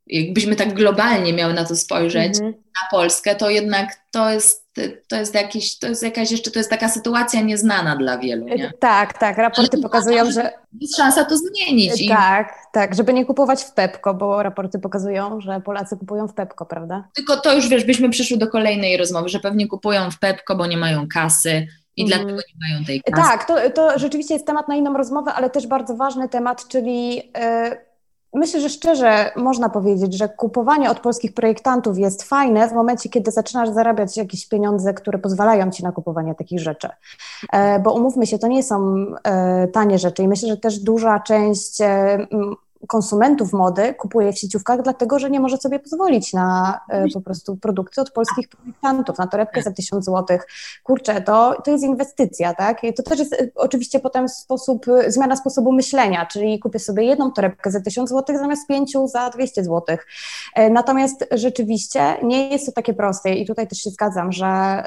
[0.07, 2.57] jakbyśmy tak globalnie miały na to spojrzeć, mm -hmm.
[2.57, 4.66] na Polskę, to jednak to jest,
[5.09, 8.46] to jest jakiś, to jest jakaś jeszcze, to jest taka sytuacja nieznana dla wielu.
[8.46, 8.72] Nie?
[8.80, 10.52] Tak, tak, raporty pokazują, że...
[10.80, 12.09] Jest szansa to zmienić.
[12.09, 12.72] Tak, i...
[12.72, 17.09] tak, żeby nie kupować w Pepko, bo raporty pokazują, że Polacy kupują w Pepko, prawda?
[17.14, 20.66] Tylko to już, wiesz, byśmy przyszły do kolejnej rozmowy, że pewnie kupują w Pepko, bo
[20.66, 22.09] nie mają kasy, i mm.
[22.09, 23.28] dlatego nie mają tej kasy.
[23.28, 27.16] Tak, to, to rzeczywiście jest temat na inną rozmowę, ale też bardzo ważny temat, czyli
[27.16, 27.22] yy,
[28.37, 33.30] Myślę, że szczerze można powiedzieć, że kupowanie od polskich projektantów jest fajne w momencie, kiedy
[33.30, 36.89] zaczynasz zarabiać jakieś pieniądze, które pozwalają ci na kupowanie takich rzeczy.
[37.53, 41.20] E, bo umówmy się, to nie są e, tanie rzeczy i myślę, że też duża
[41.20, 42.26] część e,
[42.87, 47.57] konsumentów mody kupuje w sieciówkach, dlatego że nie może sobie pozwolić na e, po prostu
[47.57, 50.47] produkty od polskich producentów, na torebkę za tysiąc złotych.
[50.82, 52.84] Kurczę, to, to jest inwestycja, tak?
[52.84, 57.05] I to też jest e, oczywiście potem sposób, e, zmiana sposobu myślenia, czyli kupię sobie
[57.05, 60.07] jedną torebkę za tysiąc złotych zamiast pięciu za 200 złotych.
[60.70, 64.82] Natomiast rzeczywiście nie jest to takie proste i tutaj też się zgadzam, że,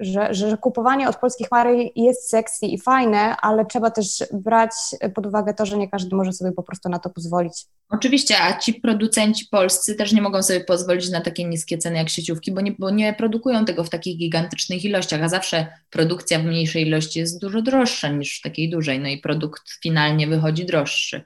[0.00, 4.70] że, że kupowanie od polskich marek jest sexy i fajne, ale trzeba też brać
[5.14, 7.66] pod uwagę to, że nie każdy może sobie po prostu na to pozwolić.
[7.90, 12.08] Oczywiście, a ci producenci polscy też nie mogą sobie pozwolić na takie niskie ceny jak
[12.08, 16.44] sieciówki, bo nie, bo nie produkują tego w takich gigantycznych ilościach, a zawsze produkcja w
[16.44, 21.24] mniejszej ilości jest dużo droższa niż w takiej dużej, no i produkt finalnie wychodzi droższy.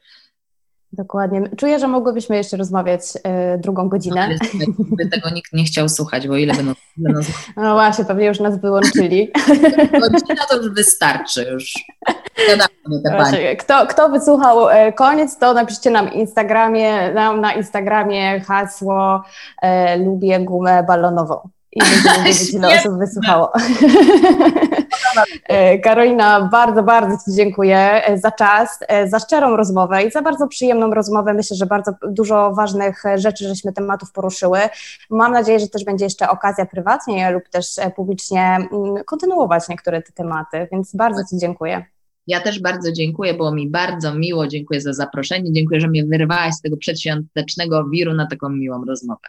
[0.97, 1.43] Dokładnie.
[1.57, 4.29] Czuję, że mogłybyśmy jeszcze rozmawiać y, drugą godzinę.
[4.55, 6.77] No, by tego nikt nie chciał słuchać, bo ile by nas...
[7.57, 9.33] No właśnie, pewnie już nas wyłączyli.
[10.01, 11.75] Godzina to już wystarczy już.
[13.11, 19.23] Właśnie, kto, kto wysłuchał e, koniec, to napiszcie nam Instagramie, nam na Instagramie hasło
[19.63, 21.49] e, lubię gumę balonową.
[21.75, 21.81] I
[22.57, 23.53] ile osób wysłuchało.
[25.49, 30.23] E, Karolina, bardzo, bardzo Ci dziękuję e, za czas, e, za szczerą rozmowę i za
[30.23, 31.35] bardzo przyjemną rozmowę.
[31.35, 34.59] Myślę, że bardzo dużo ważnych rzeczy, żeśmy tematów poruszyły.
[35.11, 37.67] Mam nadzieję, że też będzie jeszcze okazja prywatnie lub też
[37.97, 41.85] publicznie mm, kontynuować niektóre te tematy, więc bardzo Ci dziękuję.
[42.27, 46.55] Ja też bardzo dziękuję, było mi bardzo miło, dziękuję za zaproszenie, dziękuję, że mnie wyrwałaś
[46.55, 49.29] z tego przedświątecznego wiru na taką miłą rozmowę.